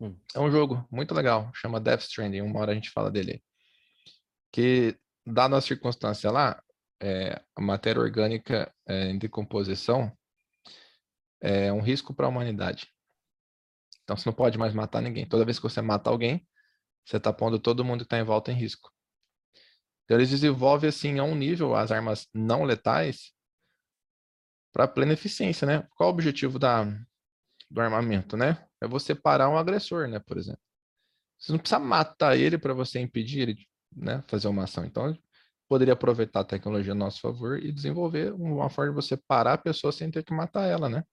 Hum. 0.00 0.16
É 0.34 0.40
um 0.40 0.50
jogo 0.50 0.86
muito 0.90 1.14
legal, 1.14 1.50
chama 1.54 1.80
Death 1.80 2.02
Stranding. 2.02 2.40
Uma 2.40 2.60
hora 2.60 2.72
a 2.72 2.74
gente 2.74 2.90
fala 2.90 3.10
dele. 3.10 3.42
Que, 4.52 4.96
dada 5.24 5.56
a 5.56 5.60
circunstância 5.60 6.30
lá, 6.30 6.60
é, 7.00 7.40
a 7.54 7.60
matéria 7.60 8.00
orgânica 8.00 8.72
é, 8.86 9.10
em 9.10 9.18
decomposição 9.18 10.12
é 11.40 11.72
um 11.72 11.80
risco 11.80 12.12
para 12.12 12.26
a 12.26 12.28
humanidade. 12.28 12.88
Então 14.02 14.16
você 14.16 14.28
não 14.28 14.34
pode 14.34 14.58
mais 14.58 14.74
matar 14.74 15.00
ninguém. 15.00 15.28
Toda 15.28 15.44
vez 15.44 15.58
que 15.58 15.62
você 15.62 15.80
mata 15.80 16.10
alguém, 16.10 16.46
você 17.04 17.16
está 17.16 17.32
pondo 17.32 17.58
todo 17.58 17.84
mundo 17.84 18.00
que 18.00 18.06
está 18.06 18.18
em 18.18 18.24
volta 18.24 18.50
em 18.50 18.54
risco. 18.54 18.90
Então 20.08 20.16
eles 20.16 20.30
desenvolvem 20.30 20.88
assim 20.88 21.18
a 21.18 21.22
um 21.22 21.34
nível 21.34 21.76
as 21.76 21.92
armas 21.92 22.26
não 22.32 22.64
letais 22.64 23.34
para 24.72 24.88
plena 24.88 25.12
eficiência, 25.12 25.66
né? 25.66 25.86
Qual 25.94 26.08
o 26.08 26.12
objetivo 26.12 26.58
da, 26.58 26.84
do 27.70 27.78
armamento, 27.78 28.34
né? 28.34 28.66
É 28.80 28.88
você 28.88 29.14
parar 29.14 29.50
um 29.50 29.58
agressor, 29.58 30.08
né? 30.08 30.18
Por 30.18 30.38
exemplo. 30.38 30.62
Você 31.38 31.52
não 31.52 31.58
precisa 31.58 31.78
matar 31.78 32.38
ele 32.38 32.56
para 32.56 32.72
você 32.72 32.98
impedir 32.98 33.40
ele 33.40 33.54
de 33.54 33.68
né, 33.94 34.24
fazer 34.28 34.48
uma 34.48 34.64
ação. 34.64 34.82
Então, 34.82 35.14
poderia 35.68 35.92
aproveitar 35.92 36.40
a 36.40 36.44
tecnologia 36.44 36.92
a 36.92 36.96
nosso 36.96 37.20
favor 37.20 37.62
e 37.62 37.70
desenvolver 37.70 38.32
uma 38.32 38.70
forma 38.70 38.90
de 38.90 38.96
você 38.96 39.14
parar 39.14 39.52
a 39.52 39.58
pessoa 39.58 39.92
sem 39.92 40.10
ter 40.10 40.24
que 40.24 40.32
matar 40.32 40.66
ela, 40.66 40.88
né? 40.88 41.04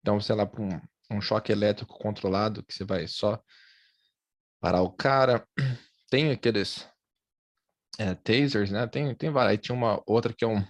Então, 0.00 0.20
sei 0.20 0.36
lá, 0.36 0.46
para 0.46 0.62
um, 0.62 0.80
um 1.10 1.20
choque 1.20 1.50
elétrico 1.50 1.98
controlado, 1.98 2.64
que 2.64 2.72
você 2.72 2.84
vai 2.84 3.08
só 3.08 3.42
parar 4.60 4.82
o 4.82 4.92
cara. 4.92 5.44
Tem 6.08 6.30
aqueles 6.30 6.88
é, 7.98 8.14
tasers, 8.14 8.70
né? 8.70 8.86
Tem, 8.86 9.14
tem 9.14 9.30
várias. 9.30 9.52
Aí 9.52 9.58
tinha 9.58 9.76
uma 9.76 10.02
outra 10.06 10.32
que 10.32 10.44
é 10.44 10.48
um, 10.48 10.62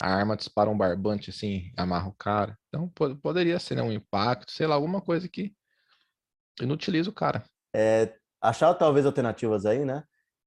a 0.00 0.14
arma 0.14 0.36
dispara 0.36 0.70
um 0.70 0.76
barbante 0.76 1.30
assim, 1.30 1.70
amarra 1.76 2.08
o 2.08 2.14
cara. 2.14 2.56
Então 2.68 2.88
poderia 3.22 3.58
ser 3.58 3.76
né, 3.76 3.82
um 3.82 3.92
impacto, 3.92 4.50
sei 4.50 4.66
lá, 4.66 4.74
alguma 4.74 5.00
coisa 5.00 5.28
que 5.28 5.52
inutiliza 6.60 7.10
o 7.10 7.14
cara. 7.14 7.44
É, 7.74 8.14
achar 8.40 8.72
talvez 8.74 9.04
alternativas 9.04 9.66
aí, 9.66 9.84
né? 9.84 10.02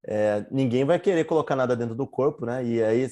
É, 0.06 0.46
ninguém 0.52 0.84
vai 0.84 1.00
querer 1.00 1.24
colocar 1.25 1.56
nada 1.56 1.75
dentro 1.75 1.96
do 1.96 2.08
corpo, 2.08 2.46
né? 2.46 2.66
E 2.66 2.84
aí 2.84 3.06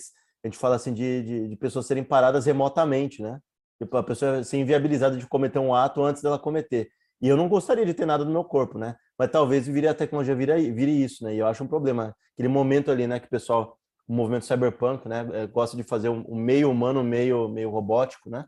a 0.44 0.48
gente 0.48 0.58
fala 0.58 0.76
assim 0.76 0.94
de, 0.94 1.24
de, 1.24 1.48
de 1.50 1.56
pessoas 1.56 1.86
serem 1.86 2.04
paradas 2.04 2.46
remotamente, 2.46 3.22
né? 3.22 3.40
Tipo, 3.82 3.98
a 3.98 4.04
pessoa 4.04 4.44
ser 4.44 4.58
inviabilizada 4.58 5.18
de 5.18 5.28
cometer 5.28 5.60
um 5.60 5.74
ato 5.74 6.04
antes 6.04 6.22
dela 6.22 6.38
cometer. 6.38 6.90
E 7.22 7.28
eu 7.28 7.38
não 7.38 7.48
gostaria 7.48 7.86
de 7.86 7.94
ter 7.94 8.06
nada 8.06 8.26
no 8.26 8.32
meu 8.32 8.44
corpo, 8.44 8.80
né? 8.80 8.96
Mas 9.18 9.30
talvez 9.30 9.68
vire 9.68 9.88
a 9.88 9.94
tecnologia 9.94 10.36
vire, 10.36 10.72
vire 10.72 11.04
isso, 11.04 11.24
né? 11.24 11.36
E 11.36 11.38
eu 11.38 11.46
acho 11.46 11.64
um 11.64 11.68
problema. 11.68 12.16
Aquele 12.34 12.48
momento 12.48 12.90
ali, 12.90 13.06
né, 13.06 13.20
que 13.20 13.28
o 13.28 13.30
pessoal, 13.30 13.78
o 14.08 14.14
movimento 14.14 14.46
cyberpunk, 14.46 15.08
né, 15.08 15.28
é, 15.34 15.48
gosta 15.48 15.78
de 15.78 15.84
fazer 15.84 16.10
um, 16.10 16.36
meio 16.36 16.72
humano, 16.72 17.04
meio, 17.04 17.48
meio 17.48 17.70
robótico, 17.70 18.30
né? 18.30 18.46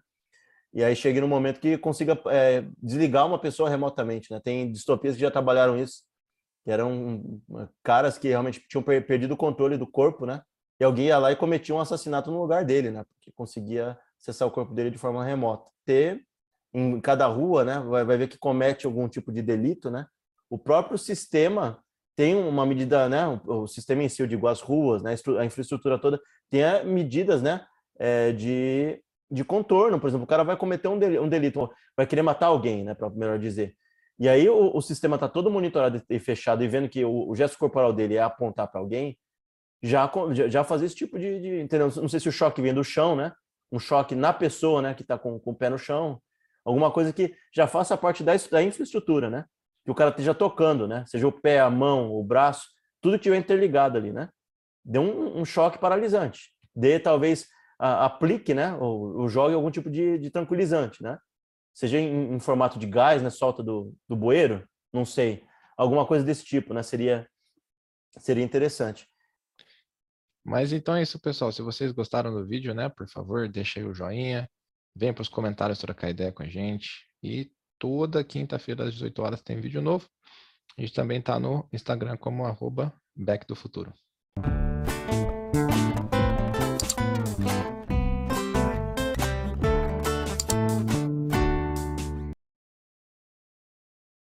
E 0.74 0.84
aí 0.84 0.96
chega 0.96 1.22
no 1.22 1.28
momento 1.28 1.60
que 1.60 1.78
consiga 1.78 2.20
é, 2.28 2.66
desligar 2.82 3.28
uma 3.28 3.38
pessoa 3.38 3.70
remotamente, 3.70 4.32
né? 4.32 4.42
Tem 4.44 4.72
distopias 4.72 5.14
que 5.16 5.22
já 5.22 5.30
trabalharam 5.30 5.78
isso, 5.78 6.02
que 6.64 6.72
eram 6.72 7.42
caras 7.84 8.18
que 8.18 8.28
realmente 8.30 8.66
tinham 8.68 8.84
perdido 8.84 9.36
o 9.36 9.38
controle 9.38 9.78
do 9.78 9.86
corpo, 9.86 10.26
né? 10.26 10.42
E 10.80 10.84
alguém 10.84 11.06
ia 11.06 11.20
lá 11.20 11.32
e 11.32 11.36
cometia 11.36 11.76
um 11.76 11.80
assassinato 11.80 12.32
no 12.32 12.42
lugar 12.42 12.66
dele, 12.66 12.90
né? 12.90 13.04
Porque 13.04 13.32
conseguia 13.36 13.96
acessar 14.20 14.48
o 14.48 14.52
corpo 14.52 14.74
dele 14.74 14.90
de 14.90 14.98
forma 14.98 15.24
remota. 15.24 15.70
Ter 15.86 16.26
em 16.74 17.00
cada 17.00 17.28
rua, 17.28 17.64
né? 17.64 17.80
Vai, 17.80 18.04
vai 18.04 18.18
ver 18.18 18.28
que 18.28 18.38
comete 18.38 18.86
algum 18.86 19.08
tipo 19.08 19.32
de 19.32 19.42
delito, 19.42 19.92
né? 19.92 20.08
O 20.50 20.58
próprio 20.58 20.98
sistema 20.98 21.84
tem 22.16 22.36
uma 22.36 22.66
medida, 22.66 23.08
né? 23.10 23.40
O, 23.46 23.68
sistema 23.68 24.04
em 24.04 24.10
si, 24.10 24.22
eu 24.22 24.28
digo, 24.28 24.48
as 24.48 24.62
ruas, 24.62 25.02
né? 25.02 25.16
A 25.40 25.46
infraestrutura 25.46 26.00
toda 26.00 26.20
tem 26.50 26.64
medidas, 26.86 27.42
né? 27.42 27.66
É, 28.00 28.32
de, 28.32 29.02
de 29.30 29.44
contorno, 29.44 30.00
por 30.00 30.08
exemplo, 30.08 30.24
o 30.24 30.28
cara 30.28 30.44
vai 30.44 30.58
cometer 30.58 30.88
um 30.88 30.98
delito, 30.98 31.22
um 31.24 31.30
delito 31.30 31.70
vai 31.96 32.08
querer 32.08 32.22
matar 32.22 32.48
alguém, 32.48 32.84
né? 32.84 32.94
Para 32.94 33.10
melhor 33.10 33.38
dizer. 33.38 33.76
E 34.20 34.30
aí 34.30 34.48
o, 34.48 34.76
o 34.76 34.82
sistema 34.82 35.16
está 35.16 35.28
todo 35.28 35.50
monitorado 35.50 36.02
e 36.10 36.20
fechado 36.20 36.64
e 36.64 36.68
vendo 36.68 36.90
que 36.90 37.04
o, 37.04 37.30
o 37.30 37.36
gesto 37.36 37.58
corporal 37.58 37.94
dele 37.94 38.16
é 38.16 38.22
apontar 38.22 38.68
para 38.68 38.80
alguém, 38.80 39.18
já, 39.82 40.10
já 40.50 40.64
fazer 40.64 40.86
esse 40.86 40.96
tipo 40.96 41.20
de, 41.20 41.42
de, 41.42 41.60
entendeu? 41.60 41.92
Não 41.98 42.08
sei 42.08 42.20
se 42.20 42.30
o 42.30 42.32
choque 42.32 42.62
vem 42.62 42.74
do 42.74 42.84
chão, 42.84 43.16
né? 43.16 43.34
Um 43.72 43.80
choque 43.80 44.16
na 44.16 44.32
pessoa, 44.32 44.82
né? 44.82 44.94
Que 44.94 45.02
está 45.02 45.18
com, 45.18 45.40
com 45.40 45.52
o 45.52 45.56
pé 45.56 45.70
no 45.70 45.78
chão, 45.78 46.22
alguma 46.66 46.92
coisa 46.92 47.12
que 47.12 47.36
já 47.54 47.68
faça 47.68 47.98
parte 47.98 48.24
da, 48.24 48.34
da 48.52 48.64
infraestrutura, 48.64 49.30
né? 49.30 49.46
Que 49.84 49.92
o 49.92 49.96
cara 49.96 50.10
esteja 50.10 50.34
tocando, 50.34 50.88
né? 50.88 51.04
Seja 51.08 51.28
o 51.28 51.32
pé, 51.32 51.60
a 51.60 51.70
mão, 51.70 52.12
o 52.12 52.24
braço, 52.24 52.68
tudo 53.02 53.14
que 53.14 53.18
estiver 53.18 53.38
interligado 53.38 53.98
ali, 53.98 54.12
né? 54.12 54.30
Dê 54.84 55.00
um, 55.00 55.40
um 55.40 55.46
choque 55.46 55.78
paralisante. 55.78 56.52
Dê 56.76 57.00
talvez 57.00 57.48
a, 57.78 58.06
aplique, 58.06 58.54
né? 58.54 58.74
Ou, 58.76 59.20
ou, 59.20 59.30
jogue 59.30 59.54
algum 59.54 59.70
tipo 59.70 59.90
de, 59.90 60.18
de 60.18 60.30
tranquilizante, 60.30 61.04
né? 61.04 61.18
Seja 61.74 62.00
em, 62.00 62.36
em, 62.36 62.40
formato 62.40 62.80
de 62.80 62.88
gás, 62.88 63.22
né? 63.22 63.30
Solta 63.30 63.62
do, 63.62 63.94
do 64.08 64.16
bueiro, 64.16 64.68
não 64.92 65.06
sei. 65.06 65.44
Alguma 65.78 66.06
coisa 66.06 66.24
desse 66.24 66.46
tipo, 66.46 66.74
né? 66.74 66.82
Seria, 66.84 67.28
seria 68.20 68.44
interessante. 68.44 69.08
Mas 70.46 70.74
então 70.74 70.96
é 70.96 71.02
isso, 71.02 71.20
pessoal. 71.20 71.52
Se 71.52 71.62
vocês 71.62 71.92
gostaram 71.92 72.34
do 72.34 72.46
vídeo, 72.46 72.74
né? 72.74 72.90
Por 72.90 73.08
favor, 73.10 73.48
deixa 73.48 73.80
aí 73.80 73.86
o 73.86 73.94
joinha. 73.94 74.50
Vem 74.96 75.14
para 75.14 75.22
os 75.22 75.30
comentários 75.30 75.80
trocar 75.80 76.10
ideia 76.10 76.32
com 76.32 76.44
a 76.44 76.48
gente. 76.48 77.08
E 77.22 77.52
toda 77.80 78.24
quinta-feira 78.24 78.86
às 78.86 78.94
18 78.94 79.22
horas 79.22 79.42
tem 79.42 79.60
vídeo 79.60 79.82
novo. 79.82 80.08
A 80.78 80.82
gente 80.82 80.94
também 80.94 81.20
está 81.20 81.40
no 81.40 81.68
Instagram 81.72 82.18
como 82.18 82.46
arroba 82.46 82.94
Back 83.16 83.46
do 83.48 83.56
Futuro. 83.56 83.94